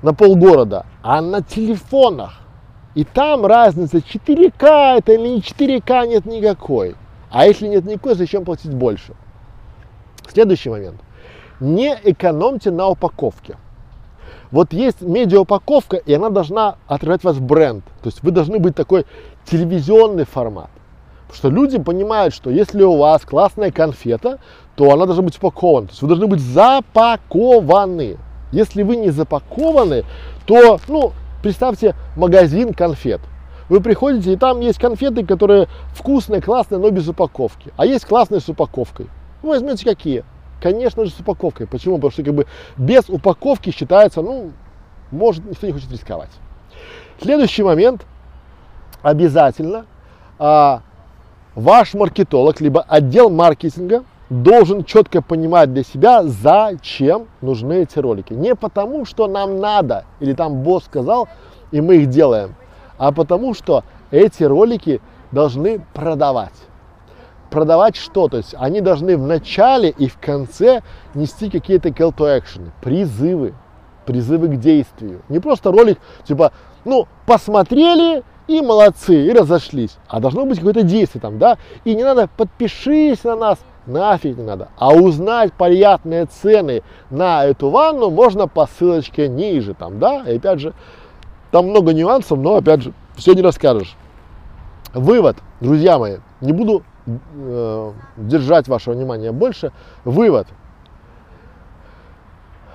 на 0.02 0.14
полгорода, 0.14 0.86
а 1.02 1.22
на 1.22 1.42
телефонах. 1.42 2.42
И 2.94 3.04
там 3.04 3.46
разница 3.46 3.98
4К 3.98 4.98
это 4.98 5.14
или 5.14 5.28
не 5.28 5.40
4К 5.40 6.08
нет 6.08 6.26
никакой. 6.26 6.96
А 7.30 7.46
если 7.46 7.68
нет 7.68 7.86
никакой, 7.86 8.16
зачем 8.16 8.44
платить 8.44 8.74
больше? 8.74 9.14
Следующий 10.28 10.70
момент. 10.70 11.00
Не 11.60 11.98
экономьте 12.04 12.72
на 12.72 12.88
упаковке. 12.88 13.58
Вот 14.52 14.74
есть 14.74 15.02
медиаупаковка, 15.02 15.98
и 15.98 16.14
она 16.14 16.30
должна 16.30 16.76
отражать 16.88 17.24
ваш 17.24 17.38
бренд. 17.38 17.86
То 18.02 18.08
есть 18.08 18.22
вы 18.22 18.32
должны 18.32 18.60
быть 18.60 18.76
такой 18.76 19.06
телевизионный 19.46 20.26
формат. 20.26 20.70
Потому 21.28 21.38
что 21.38 21.50
люди 21.50 21.80
понимают, 21.80 22.34
что 22.34 22.50
если 22.50 22.84
у 22.84 22.98
вас 22.98 23.22
классная 23.22 23.72
конфета, 23.72 24.40
то 24.76 24.92
она 24.92 25.06
должна 25.06 25.24
быть 25.24 25.38
упакована. 25.38 25.88
То 25.88 25.92
есть 25.92 26.02
вы 26.02 26.10
должны 26.10 26.28
быть 26.28 26.42
запакованы. 26.42 28.18
Если 28.52 28.84
вы 28.84 28.98
не 28.98 29.12
запакованы, 29.12 30.04
то, 30.46 30.80
ну, 30.90 31.14
представьте 31.42 31.96
магазин 32.18 32.74
конфет. 32.74 33.22
Вы 33.70 33.80
приходите, 33.80 34.34
и 34.34 34.36
там 34.36 34.60
есть 34.60 34.80
конфеты, 34.80 35.26
которые 35.26 35.70
вкусные, 35.94 36.42
классные, 36.42 36.80
но 36.80 36.90
без 36.90 37.08
упаковки. 37.08 37.72
А 37.78 37.86
есть 37.86 38.04
классные 38.04 38.42
с 38.42 38.50
упаковкой. 38.50 39.08
Вы 39.42 39.52
возьмете 39.52 39.86
какие? 39.86 40.26
Конечно 40.62 41.06
же, 41.06 41.12
с 41.12 41.20
упаковкой. 41.20 41.68
Почему? 41.68 41.96
Потому 41.96 42.12
что 42.12 42.24
как 42.24 42.34
бы 42.34 42.46
без 42.78 43.10
упаковки 43.10 43.72
считается, 43.72 44.22
ну, 44.22 44.52
может, 45.10 45.44
никто 45.44 45.66
не 45.68 45.74
хочет 45.74 45.92
рисковать. 45.92 46.30
Следующий 47.22 47.64
момент. 47.64 48.06
Обязательно 49.02 49.88
а, 50.38 50.84
ваш 51.56 51.96
маркетолог, 51.96 52.62
либо 52.62 52.82
отдел 52.82 53.32
маркетинга 53.32 54.04
должен 54.30 54.84
четко 54.84 55.24
понимать 55.24 55.74
для 55.74 55.84
себя, 55.84 56.24
зачем 56.24 57.28
нужны 57.42 57.82
эти 57.82 57.98
ролики. 57.98 58.34
Не 58.34 58.56
потому, 58.56 59.06
что 59.06 59.28
нам 59.28 59.60
надо, 59.60 60.06
или 60.20 60.34
там 60.34 60.62
босс 60.62 60.86
сказал, 60.86 61.28
и 61.72 61.82
мы 61.82 61.98
их 61.98 62.10
делаем, 62.10 62.56
а 63.00 63.12
потому, 63.12 63.56
что 63.56 63.84
эти 64.12 64.44
ролики 64.44 65.02
должны 65.32 65.84
продавать. 65.94 66.54
Продавать 67.52 67.96
что? 67.96 68.28
То 68.28 68.38
есть 68.38 68.56
они 68.58 68.82
должны 68.82 69.16
в 69.18 69.28
начале 69.28 69.90
и 69.90 70.08
в 70.08 70.18
конце 70.18 70.82
нести 71.14 71.52
какие-то 71.52 71.90
call 71.90 72.16
to 72.16 72.42
action, 72.42 72.72
призывы, 72.82 73.54
призывы 74.06 74.48
к 74.48 74.60
действию. 74.60 75.22
Не 75.30 75.40
просто 75.40 75.72
ролик, 75.72 76.00
типа, 76.24 76.52
ну, 76.86 77.08
посмотрели 77.28 78.24
и 78.48 78.62
молодцы, 78.62 79.28
и 79.28 79.32
разошлись. 79.32 79.98
А 80.08 80.20
должно 80.20 80.46
быть 80.46 80.58
какое-то 80.58 80.84
действие 80.84 81.22
там, 81.22 81.38
да? 81.38 81.58
И 81.86 81.94
не 81.94 82.04
надо, 82.04 82.28
подпишись 82.36 83.24
на 83.24 83.36
нас, 83.36 83.60
нафиг 83.86 84.38
не 84.38 84.44
надо. 84.44 84.70
А 84.78 84.94
узнать 84.94 85.54
приятные 85.54 86.26
цены 86.26 86.82
на 87.10 87.46
эту 87.46 87.70
ванну 87.70 88.10
можно 88.10 88.48
по 88.48 88.66
ссылочке 88.66 89.28
ниже, 89.28 89.74
там, 89.74 90.00
да? 90.00 90.24
И 90.24 90.38
опять 90.38 90.60
же, 90.60 90.74
там 91.52 91.70
много 91.70 91.94
нюансов, 91.94 92.40
но 92.40 92.56
опять 92.56 92.82
же, 92.82 92.94
все 93.16 93.34
не 93.34 93.42
расскажешь. 93.42 93.96
Вывод, 94.94 95.38
друзья 95.60 96.00
мои, 96.00 96.18
не 96.42 96.52
буду 96.52 96.84
э, 97.06 97.94
держать 98.18 98.68
ваше 98.68 98.92
внимание 98.92 99.32
больше. 99.32 99.72
Вывод. 100.04 100.48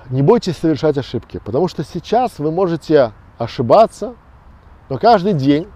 Не 0.09 0.21
бойтесь 0.21 0.57
совершать 0.57 0.97
ошибки, 0.97 1.39
потому 1.43 1.67
что 1.67 1.83
сейчас 1.83 2.39
вы 2.39 2.51
можете 2.51 3.11
ошибаться, 3.37 4.15
но 4.89 4.97
каждый 4.97 5.33
день, 5.33 5.67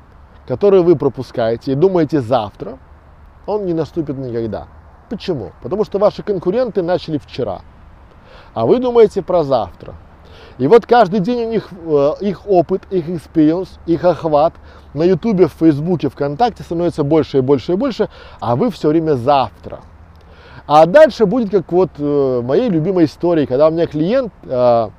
который 0.47 0.81
вы 0.81 0.95
пропускаете 0.95 1.73
и 1.73 1.75
думаете 1.75 2.21
завтра, 2.21 2.77
он 3.45 3.65
не 3.65 3.73
наступит 3.73 4.17
никогда. 4.17 4.67
Почему? 5.09 5.51
Потому 5.61 5.83
что 5.83 5.99
ваши 5.99 6.23
конкуренты 6.23 6.81
начали 6.81 7.17
вчера, 7.17 7.61
а 8.53 8.65
вы 8.65 8.79
думаете 8.79 9.21
про 9.21 9.43
завтра. 9.43 9.95
И 10.57 10.67
вот 10.67 10.85
каждый 10.85 11.19
день 11.19 11.45
у 11.45 11.49
них 11.49 11.69
э, 11.71 12.11
их 12.21 12.47
опыт, 12.47 12.83
их 12.91 13.07
experience, 13.09 13.69
их 13.85 14.03
охват 14.03 14.53
на 14.93 15.03
Ютубе, 15.03 15.47
в 15.47 15.53
Фейсбуке, 15.53 16.09
ВКонтакте 16.09 16.63
становится 16.63 17.03
больше 17.03 17.39
и 17.39 17.41
больше 17.41 17.73
и 17.73 17.75
больше, 17.75 18.09
а 18.39 18.55
вы 18.55 18.69
все 18.69 18.89
время 18.89 19.15
завтра. 19.15 19.79
А 20.67 20.85
дальше 20.85 21.25
будет 21.25 21.49
как 21.49 21.71
вот 21.71 21.89
э, 21.97 22.41
моей 22.43 22.69
любимой 22.69 23.05
истории, 23.05 23.45
когда 23.45 23.67
у 23.67 23.71
меня 23.71 23.87
клиент, 23.87 24.31
э, 24.43 24.89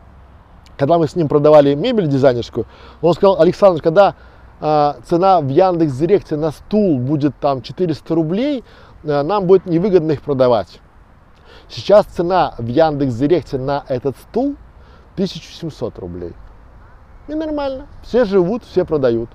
когда 0.77 0.99
мы 0.99 1.07
с 1.07 1.15
ним 1.15 1.29
продавали 1.29 1.75
мебель 1.75 2.09
дизайнерскую, 2.09 2.67
он 3.01 3.15
сказал, 3.15 3.41
Александр, 3.41 3.81
когда 3.81 4.15
э, 4.61 4.95
цена 5.07 5.41
в 5.41 5.49
Яндекс 5.49 5.93
Директе 5.93 6.37
на 6.37 6.51
стул 6.51 6.99
будет 6.99 7.35
там 7.41 7.63
400 7.63 8.15
рублей, 8.15 8.65
э, 9.05 9.23
нам 9.23 9.47
будет 9.47 9.67
невыгодно 9.67 10.13
их 10.13 10.23
продавать. 10.23 10.81
Сейчас 11.69 12.07
цена 12.07 12.55
в 12.59 12.67
Яндекс 12.67 13.15
Директе 13.15 13.59
на 13.59 13.85
этот 13.89 14.17
стул 14.17 14.57
1700 15.15 15.99
рублей. 15.99 16.33
И 17.29 17.35
нормально. 17.35 17.87
Все 18.03 18.25
живут, 18.25 18.65
все 18.65 18.85
продают. 18.85 19.31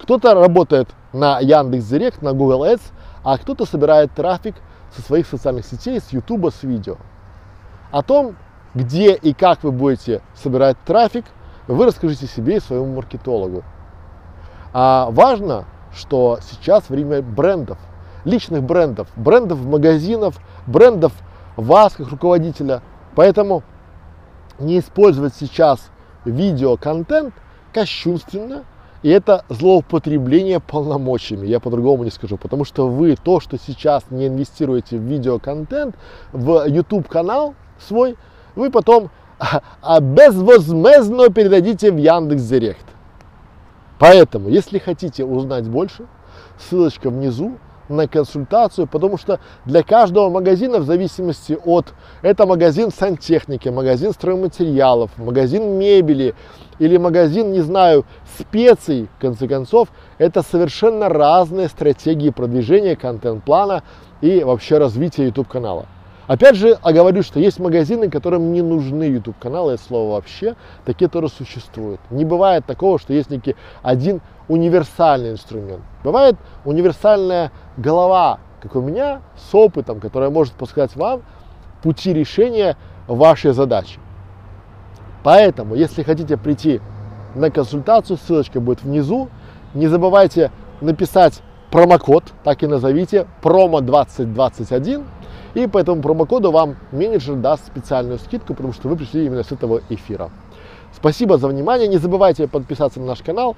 Кто-то 0.00 0.34
работает 0.34 0.88
на 1.12 1.40
Яндекс 1.40 1.84
Директ, 1.86 2.22
на 2.22 2.32
Google 2.32 2.64
Ads, 2.64 2.82
а 3.24 3.38
кто-то 3.38 3.64
собирает 3.64 4.12
трафик 4.12 4.56
со 4.94 5.02
своих 5.02 5.26
социальных 5.26 5.66
сетей, 5.66 6.00
с 6.00 6.12
YouTube, 6.12 6.52
с 6.52 6.62
видео. 6.62 6.96
О 7.90 8.02
том, 8.02 8.36
где 8.74 9.14
и 9.14 9.32
как 9.32 9.62
вы 9.62 9.70
будете 9.70 10.22
собирать 10.34 10.76
трафик, 10.84 11.24
вы 11.68 11.86
расскажите 11.86 12.26
себе 12.26 12.56
и 12.56 12.60
своему 12.60 12.94
маркетологу. 12.94 13.62
А 14.72 15.08
важно, 15.10 15.66
что 15.94 16.38
сейчас 16.42 16.88
время 16.88 17.22
брендов, 17.22 17.78
личных 18.24 18.62
брендов, 18.62 19.08
брендов 19.16 19.64
магазинов, 19.64 20.38
брендов 20.66 21.12
вас 21.56 21.94
как 21.94 22.08
руководителя. 22.08 22.82
Поэтому 23.14 23.62
не 24.62 24.78
использовать 24.78 25.34
сейчас 25.34 25.90
видеоконтент 26.24 27.34
кощунственно, 27.72 28.64
и 29.02 29.08
это 29.08 29.44
злоупотребление 29.48 30.60
полномочиями, 30.60 31.46
я 31.46 31.58
по-другому 31.58 32.04
не 32.04 32.10
скажу, 32.10 32.36
потому 32.36 32.64
что 32.64 32.88
вы 32.88 33.16
то, 33.16 33.40
что 33.40 33.58
сейчас 33.58 34.04
не 34.10 34.28
инвестируете 34.28 34.96
в 34.96 35.02
видеоконтент, 35.02 35.96
в 36.32 36.66
YouTube 36.66 37.08
канал 37.08 37.54
свой, 37.80 38.16
вы 38.54 38.70
потом 38.70 39.10
а 39.82 40.00
безвозмездно 40.00 41.30
передадите 41.30 41.90
в 41.90 41.96
Яндекс 41.96 42.42
Директ. 42.42 42.86
Поэтому, 43.98 44.48
если 44.48 44.78
хотите 44.78 45.24
узнать 45.24 45.68
больше, 45.68 46.06
ссылочка 46.58 47.10
внизу, 47.10 47.58
на 47.92 48.08
консультацию, 48.08 48.86
потому 48.86 49.16
что 49.18 49.38
для 49.64 49.82
каждого 49.82 50.30
магазина 50.30 50.78
в 50.78 50.84
зависимости 50.84 51.58
от, 51.64 51.94
это 52.22 52.46
магазин 52.46 52.90
сантехники, 52.90 53.68
магазин 53.68 54.12
стройматериалов, 54.12 55.10
магазин 55.18 55.78
мебели 55.78 56.34
или 56.78 56.96
магазин, 56.96 57.52
не 57.52 57.60
знаю, 57.60 58.04
специй, 58.38 59.08
в 59.18 59.20
конце 59.20 59.46
концов, 59.46 59.88
это 60.18 60.42
совершенно 60.42 61.08
разные 61.08 61.68
стратегии 61.68 62.30
продвижения 62.30 62.96
контент-плана 62.96 63.82
и 64.20 64.42
вообще 64.42 64.78
развития 64.78 65.26
YouTube 65.26 65.48
канала. 65.48 65.86
Опять 66.32 66.56
же, 66.56 66.78
оговорю, 66.80 67.22
что 67.22 67.38
есть 67.38 67.58
магазины, 67.58 68.08
которым 68.08 68.54
не 68.54 68.62
нужны 68.62 69.04
YouTube 69.04 69.38
каналы, 69.38 69.74
это 69.74 69.82
слово 69.82 70.14
вообще, 70.14 70.56
такие 70.86 71.10
тоже 71.10 71.28
существуют. 71.28 72.00
Не 72.08 72.24
бывает 72.24 72.64
такого, 72.64 72.98
что 72.98 73.12
есть 73.12 73.28
некий 73.28 73.54
один 73.82 74.22
универсальный 74.48 75.32
инструмент. 75.32 75.82
Бывает 76.02 76.36
универсальная 76.64 77.52
голова, 77.76 78.38
как 78.62 78.76
у 78.76 78.80
меня, 78.80 79.20
с 79.36 79.54
опытом, 79.54 80.00
которая 80.00 80.30
может 80.30 80.54
подсказать 80.54 80.96
вам 80.96 81.20
пути 81.82 82.14
решения 82.14 82.78
вашей 83.06 83.52
задачи. 83.52 84.00
Поэтому, 85.24 85.74
если 85.74 86.02
хотите 86.02 86.38
прийти 86.38 86.80
на 87.34 87.50
консультацию, 87.50 88.16
ссылочка 88.16 88.58
будет 88.58 88.84
внизу. 88.84 89.28
Не 89.74 89.86
забывайте 89.86 90.50
написать 90.80 91.42
промокод, 91.70 92.24
так 92.42 92.62
и 92.62 92.66
назовите, 92.66 93.26
промо 93.42 93.82
2021 93.82 95.04
и 95.54 95.66
по 95.66 95.78
этому 95.78 96.02
промокоду 96.02 96.50
вам 96.50 96.76
менеджер 96.92 97.36
даст 97.36 97.66
специальную 97.66 98.18
скидку, 98.18 98.54
потому 98.54 98.72
что 98.72 98.88
вы 98.88 98.96
пришли 98.96 99.26
именно 99.26 99.42
с 99.42 99.52
этого 99.52 99.82
эфира. 99.90 100.30
Спасибо 100.94 101.38
за 101.38 101.48
внимание. 101.48 101.88
Не 101.88 101.98
забывайте 101.98 102.48
подписаться 102.48 103.00
на 103.00 103.06
наш 103.06 103.22
канал. 103.22 103.56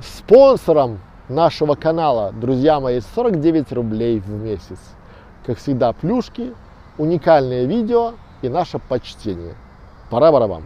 Спонсором 0.00 1.00
нашего 1.28 1.74
канала, 1.74 2.32
друзья 2.32 2.80
мои, 2.80 3.00
49 3.14 3.72
рублей 3.72 4.20
в 4.20 4.28
месяц. 4.28 4.78
Как 5.46 5.58
всегда, 5.58 5.92
плюшки, 5.92 6.54
уникальные 6.98 7.66
видео 7.66 8.14
и 8.42 8.48
наше 8.48 8.78
почтение. 8.78 9.54
Пора 10.10 10.32
барабам. 10.32 10.64